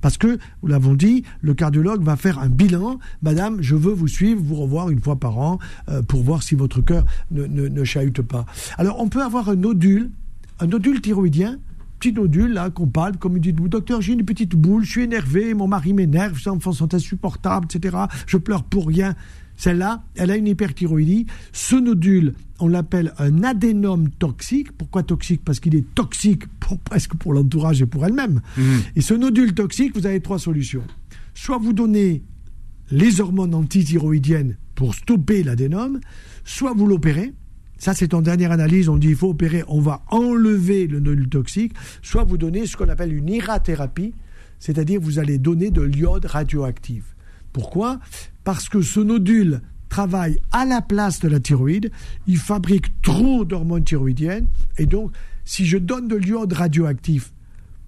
[0.00, 2.98] Parce que, nous l'avons dit, le cardiologue va faire un bilan.
[3.22, 6.54] Madame, je veux vous suivre, vous revoir une fois par an euh, pour voir si
[6.54, 8.46] votre cœur ne, ne, ne chahute pas.
[8.76, 10.10] Alors, on peut avoir un nodule,
[10.60, 11.58] un nodule thyroïdien,
[11.98, 15.02] petit nodule là qu'on parle, comme il dit, docteur, j'ai une petite boule, je suis
[15.02, 17.96] énervé, mon mari m'énerve, ces enfants sont insupportables, etc.
[18.26, 19.14] Je pleure pour rien.
[19.56, 21.26] Celle-là, elle a une hyperthyroïdie.
[21.52, 24.70] Ce nodule, on l'appelle un adénome toxique.
[24.70, 25.42] Pourquoi toxique?
[25.44, 28.40] Parce qu'il est toxique pour, presque pour l'entourage et pour elle-même.
[28.94, 30.84] Et ce nodule toxique, vous avez trois solutions.
[31.34, 32.22] Soit vous donnez
[32.92, 35.98] les hormones antithyroïdiennes pour stopper l'adénome,
[36.44, 37.34] soit vous l'opérez.
[37.78, 38.88] Ça, c'est en dernière analyse.
[38.88, 41.72] On dit il faut opérer, on va enlever le nodule toxique.
[42.02, 44.14] Soit vous donnez ce qu'on appelle une irathérapie,
[44.58, 47.16] c'est-à-dire vous allez donner de l'iode radioactif.
[47.52, 48.00] Pourquoi?
[48.44, 51.90] Parce que ce nodule travaille à la place de la thyroïde,
[52.26, 55.12] il fabrique trop d'hormones thyroïdiennes, et donc
[55.44, 57.32] si je donne de l'iode radioactif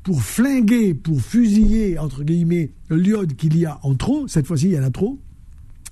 [0.03, 4.72] pour flinguer, pour fusiller, entre guillemets, l'iode qu'il y a en trop, cette fois-ci il
[4.72, 5.18] y en a trop,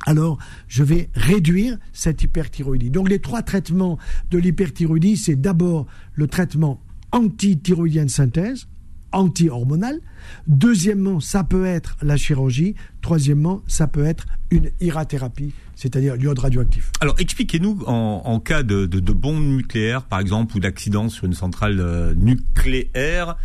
[0.07, 0.39] alors
[0.69, 2.91] je vais réduire cette hyperthyroïdie.
[2.91, 3.99] Donc les trois traitements
[4.31, 6.81] de l'hyperthyroïdie, c'est d'abord le traitement
[7.13, 8.69] antithyroïdien de synthèse,
[9.13, 10.01] anti-hormonal.
[10.47, 12.75] Deuxièmement, ça peut être la chirurgie.
[13.01, 16.93] Troisièmement, ça peut être une irathérapie, c'est-à-dire l'iode radioactif.
[17.01, 21.25] Alors, expliquez-nous en, en cas de, de, de bombe nucléaire, par exemple, ou d'accident sur
[21.25, 23.37] une centrale euh, nucléaire,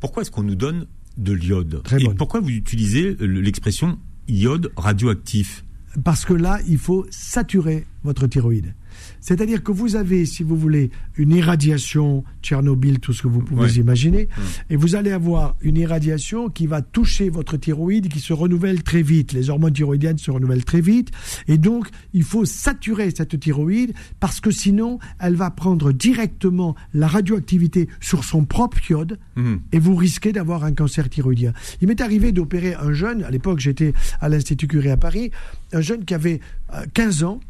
[0.00, 0.86] pourquoi est-ce qu'on nous donne
[1.18, 1.82] de l'iode?
[1.98, 3.98] Et pourquoi vous utilisez le- l'expression
[4.28, 5.64] iode radioactif?
[6.04, 8.74] Parce que là, il faut saturer votre thyroïde.
[9.20, 13.60] C'est-à-dire que vous avez, si vous voulez, une irradiation, Tchernobyl, tout ce que vous pouvez
[13.62, 13.72] Ouais.
[13.74, 14.28] imaginer,
[14.70, 19.02] et vous allez avoir une irradiation qui va toucher votre thyroïde, qui se renouvelle très
[19.02, 19.32] vite.
[19.32, 21.10] Les hormones thyroïdiennes se renouvellent très vite,
[21.48, 27.06] et donc il faut saturer cette thyroïde parce que sinon, elle va prendre directement la
[27.06, 29.60] radioactivité sur son propre iode, Mhm.
[29.72, 31.52] et vous risquez d'avoir un cancer thyroïdien.
[31.80, 35.30] Il m'est arrivé d'opérer un jeune, à l'époque j'étais à l'Institut Curie à Paris,
[35.72, 36.40] un jeune qui avait
[36.74, 37.40] euh, 15 ans.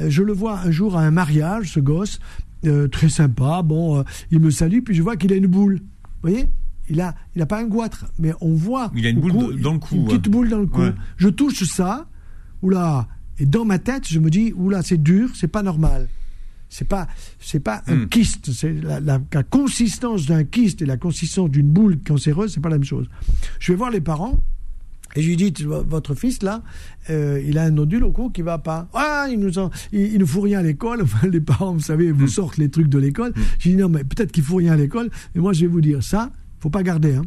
[0.00, 2.18] Euh, Je le vois un jour à un mariage, ce gosse,
[2.66, 3.62] euh, très sympa.
[3.62, 5.80] Bon, euh, il me salue, puis je vois qu'il a une boule.
[6.22, 6.46] Vous voyez?
[6.88, 8.90] Il a, il a pas un goitre, mais on voit.
[8.96, 10.32] Il a une boule cou- dans le cou, Une petite ouais.
[10.32, 10.80] boule dans le cou.
[10.80, 10.92] Ouais.
[11.18, 12.06] Je touche ça,
[12.62, 13.06] oula,
[13.38, 16.08] et dans ma tête, je me dis, oula, c'est dur, c'est pas normal.
[16.68, 17.08] C'est pas,
[17.40, 18.08] c'est pas un Hmm.
[18.08, 18.52] kyste.
[18.52, 22.68] C'est la, la- la consistance d'un kyste et la consistance d'une boule cancéreuse, c'est pas
[22.68, 23.08] la même chose.
[23.58, 24.38] Je vais voir les parents.
[25.16, 26.62] Et je lui dis, vo- votre fils là,
[27.10, 28.88] euh, il a un nodule au cou qui va pas.
[28.94, 31.02] Ah, il nous en- il, il ne fout rien à l'école.
[31.02, 33.32] Enfin, les parents, vous savez, vous sortent les trucs de l'école.
[33.58, 35.10] Je dis non, mais peut-être qu'il fout rien à l'école.
[35.34, 36.30] Mais moi, je vais vous dire ça,
[36.60, 37.14] faut pas garder.
[37.16, 37.22] Hein.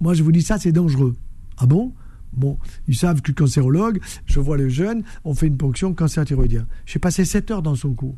[0.00, 1.14] Moi, je vous dis ça, c'est dangereux.
[1.58, 1.92] Ah bon?
[2.32, 6.24] Bon, ils savent que le cancérologue, je vois le jeune, on fait une ponction cancer
[6.26, 6.66] thyroïdien.
[6.86, 8.16] J'ai passé 7 heures dans son cou.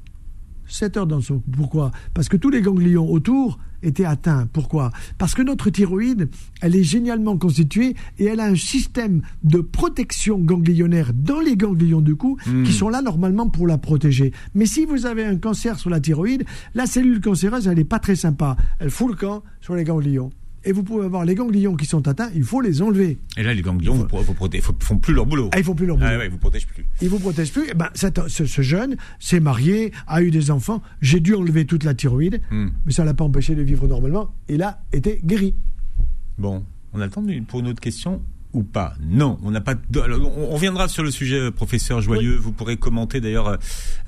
[0.70, 1.40] 7 heures dans son...
[1.40, 1.90] Pourquoi?
[2.14, 4.46] Parce que tous les ganglions autour étaient atteints.
[4.52, 4.90] Pourquoi?
[5.18, 6.28] Parce que notre thyroïde,
[6.60, 12.00] elle est génialement constituée et elle a un système de protection ganglionnaire dans les ganglions
[12.02, 12.62] du cou Hmm.
[12.62, 14.32] qui sont là normalement pour la protéger.
[14.54, 16.44] Mais si vous avez un cancer sur la thyroïde,
[16.74, 18.56] la cellule cancéreuse, elle n'est pas très sympa.
[18.78, 20.30] Elle fout le camp sur les ganglions.
[20.64, 23.18] Et vous pouvez avoir les ganglions qui sont atteints, il faut les enlever.
[23.38, 25.48] Et là, les ganglions, faut- font plus leur boulot.
[25.52, 26.08] Ah, ils font plus leur boulot.
[26.12, 26.84] Ah ouais, vous protègent plus.
[27.00, 27.64] Il vous protège plus.
[27.70, 28.08] Eh ben, ce,
[28.46, 30.82] ce jeune s'est marié, a eu des enfants.
[31.00, 32.68] J'ai dû enlever toute la thyroïde, Hmm.
[32.84, 34.34] mais ça l'a pas empêché de vivre normalement.
[34.50, 35.54] Il a été guéri.
[36.38, 38.20] Bon, on a le temps pour une autre question
[38.52, 39.74] ou pas Non, on n'a pas.
[39.90, 42.36] de- alors, on on reviendra sur le sujet, euh, professeur Joyeux.
[42.36, 43.56] Vous pourrez commenter d'ailleurs euh,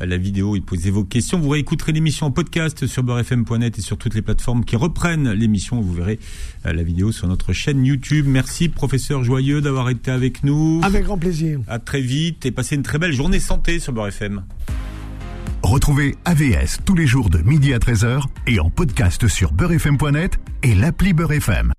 [0.01, 1.38] la vidéo et poser vos questions.
[1.38, 5.80] Vous réécouterez l'émission en podcast sur beurrefm.net et sur toutes les plateformes qui reprennent l'émission.
[5.80, 6.18] Vous verrez
[6.66, 8.26] euh, la vidéo sur notre chaîne YouTube.
[8.28, 10.80] Merci, professeur Joyeux, d'avoir été avec nous.
[10.82, 11.61] Avec grand plaisir.
[11.68, 14.43] À très vite et passez une très belle journée santé sur Beurre FM.
[15.62, 20.74] Retrouvez AVS tous les jours de midi à 13h et en podcast sur beurrefm.net et
[20.74, 21.72] l'appli Beurre FM.